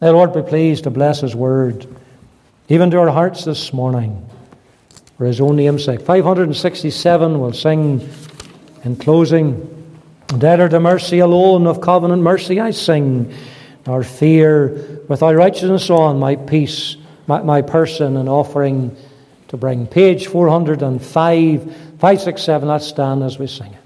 May 0.00 0.08
the 0.08 0.12
Lord 0.12 0.34
be 0.34 0.42
pleased 0.42 0.84
to 0.84 0.90
bless 0.90 1.20
His 1.22 1.34
word, 1.34 1.86
even 2.68 2.90
to 2.90 2.98
our 2.98 3.10
hearts 3.10 3.44
this 3.44 3.72
morning, 3.72 4.28
for 5.16 5.24
His 5.24 5.40
own 5.40 5.56
name's 5.56 5.84
sake. 5.84 6.02
567 6.02 7.40
will 7.40 7.52
sing 7.54 8.06
in 8.84 8.96
closing. 8.96 9.70
Debtor 10.26 10.70
to 10.70 10.80
mercy 10.80 11.20
alone, 11.20 11.66
of 11.66 11.80
covenant 11.80 12.22
mercy 12.22 12.60
I 12.60 12.72
sing, 12.72 13.32
nor 13.86 14.02
fear 14.02 15.00
with 15.08 15.20
thy 15.20 15.32
righteousness 15.32 15.88
on 15.90 16.18
my 16.18 16.36
peace 16.36 16.96
my, 17.26 17.42
my 17.42 17.62
person 17.62 18.16
and 18.16 18.28
offering 18.28 18.96
to 19.48 19.56
bring. 19.56 19.86
Page 19.86 20.26
405, 20.26 21.62
567, 21.62 22.68
let's 22.68 22.86
stand 22.86 23.22
as 23.22 23.38
we 23.38 23.46
sing 23.46 23.72
it. 23.72 23.83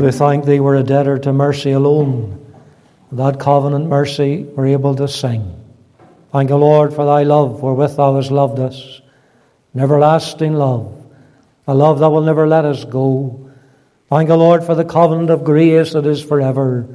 Lord, 0.00 0.14
we 0.14 0.18
thank 0.18 0.44
Thee 0.46 0.60
we're 0.60 0.76
a 0.76 0.82
debtor 0.82 1.18
to 1.18 1.32
mercy 1.34 1.72
alone. 1.72 2.54
That 3.12 3.38
covenant 3.38 3.86
mercy 3.86 4.44
we're 4.44 4.68
able 4.68 4.94
to 4.94 5.06
sing. 5.06 5.62
Thank 6.32 6.48
you, 6.48 6.56
Lord, 6.56 6.94
for 6.94 7.04
Thy 7.04 7.22
love 7.24 7.62
wherewith 7.62 7.96
Thou 7.96 8.16
hast 8.16 8.30
loved 8.30 8.60
us. 8.60 9.02
An 9.74 9.80
everlasting 9.80 10.54
love. 10.54 11.04
A 11.66 11.74
love 11.74 11.98
that 11.98 12.08
will 12.08 12.22
never 12.22 12.48
let 12.48 12.64
us 12.64 12.86
go. 12.86 13.50
Thank 14.08 14.30
you, 14.30 14.36
Lord, 14.36 14.64
for 14.64 14.74
the 14.74 14.86
covenant 14.86 15.28
of 15.28 15.44
grace 15.44 15.92
that 15.92 16.06
is 16.06 16.22
forever. 16.22 16.88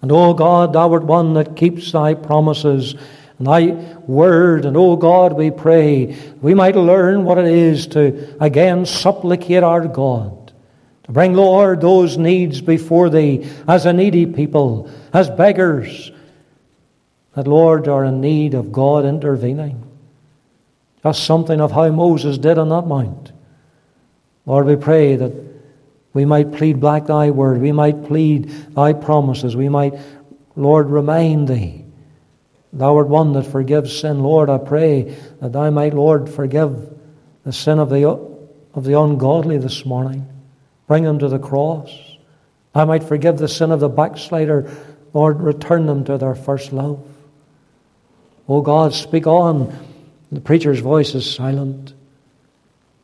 And, 0.00 0.10
O 0.10 0.34
God, 0.34 0.72
Thou 0.72 0.92
art 0.94 1.04
one 1.04 1.34
that 1.34 1.54
keeps 1.54 1.92
Thy 1.92 2.14
promises 2.14 2.96
and 3.38 3.46
Thy 3.46 3.66
word. 4.08 4.64
And, 4.64 4.76
O 4.76 4.96
God, 4.96 5.34
we 5.34 5.52
pray 5.52 6.16
we 6.40 6.54
might 6.54 6.74
learn 6.74 7.22
what 7.22 7.38
it 7.38 7.46
is 7.46 7.86
to 7.88 8.36
again 8.40 8.84
supplicate 8.84 9.62
our 9.62 9.86
God 9.86 10.41
bring, 11.12 11.34
Lord, 11.34 11.80
those 11.80 12.16
needs 12.16 12.60
before 12.60 13.10
Thee 13.10 13.48
as 13.68 13.86
a 13.86 13.92
needy 13.92 14.26
people, 14.26 14.90
as 15.12 15.28
beggars, 15.30 16.10
that, 17.34 17.46
Lord, 17.46 17.88
are 17.88 18.04
in 18.04 18.20
need 18.20 18.54
of 18.54 18.72
God 18.72 19.04
intervening. 19.04 19.82
Just 21.02 21.24
something 21.24 21.60
of 21.60 21.72
how 21.72 21.90
Moses 21.90 22.38
did 22.38 22.58
on 22.58 22.68
that 22.68 22.86
mount. 22.86 23.32
Lord, 24.46 24.66
we 24.66 24.76
pray 24.76 25.16
that 25.16 25.32
we 26.12 26.24
might 26.24 26.52
plead 26.52 26.80
back 26.80 27.06
Thy 27.06 27.30
word, 27.30 27.60
we 27.60 27.72
might 27.72 28.04
plead 28.04 28.48
Thy 28.74 28.92
promises, 28.92 29.56
we 29.56 29.68
might, 29.68 29.94
Lord, 30.56 30.90
remind 30.90 31.48
Thee. 31.48 31.84
Thou 32.72 32.96
art 32.96 33.08
one 33.08 33.34
that 33.34 33.44
forgives 33.44 33.98
sin. 33.98 34.20
Lord, 34.20 34.48
I 34.48 34.58
pray 34.58 35.14
that 35.40 35.52
Thou 35.52 35.70
might, 35.70 35.94
Lord, 35.94 36.30
forgive 36.30 36.90
the 37.44 37.52
sin 37.52 37.78
of 37.78 37.90
the, 37.90 38.06
of 38.06 38.84
the 38.84 38.98
ungodly 38.98 39.58
this 39.58 39.84
morning. 39.84 40.26
Bring 40.92 41.04
them 41.04 41.20
to 41.20 41.28
the 41.28 41.38
cross. 41.38 41.90
I 42.74 42.84
might 42.84 43.02
forgive 43.02 43.38
the 43.38 43.48
sin 43.48 43.70
of 43.70 43.80
the 43.80 43.88
backslider. 43.88 44.70
Lord, 45.14 45.40
return 45.40 45.86
them 45.86 46.04
to 46.04 46.18
their 46.18 46.34
first 46.34 46.70
love. 46.70 47.02
Oh 48.46 48.60
God, 48.60 48.92
speak 48.92 49.26
on. 49.26 49.74
The 50.30 50.42
preacher's 50.42 50.80
voice 50.80 51.14
is 51.14 51.34
silent. 51.34 51.94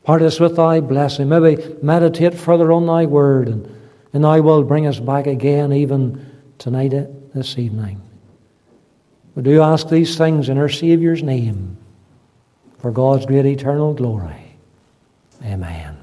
Part 0.04 0.20
us 0.20 0.38
with 0.38 0.56
thy 0.56 0.80
blessing. 0.80 1.30
Maybe 1.30 1.76
meditate 1.80 2.34
further 2.34 2.72
on 2.72 2.84
thy 2.84 3.06
word, 3.06 3.48
and, 3.48 3.74
and 4.12 4.22
thy 4.22 4.40
will 4.40 4.64
bring 4.64 4.86
us 4.86 5.00
back 5.00 5.26
again, 5.26 5.72
even 5.72 6.30
tonight, 6.58 6.92
uh, 6.92 7.06
this 7.34 7.56
evening. 7.56 8.02
We 9.34 9.44
do 9.44 9.62
ask 9.62 9.88
these 9.88 10.18
things 10.18 10.50
in 10.50 10.58
our 10.58 10.68
Saviour's 10.68 11.22
name 11.22 11.78
for 12.80 12.90
God's 12.90 13.24
great 13.24 13.46
eternal 13.46 13.94
glory. 13.94 14.58
Amen. 15.42 15.97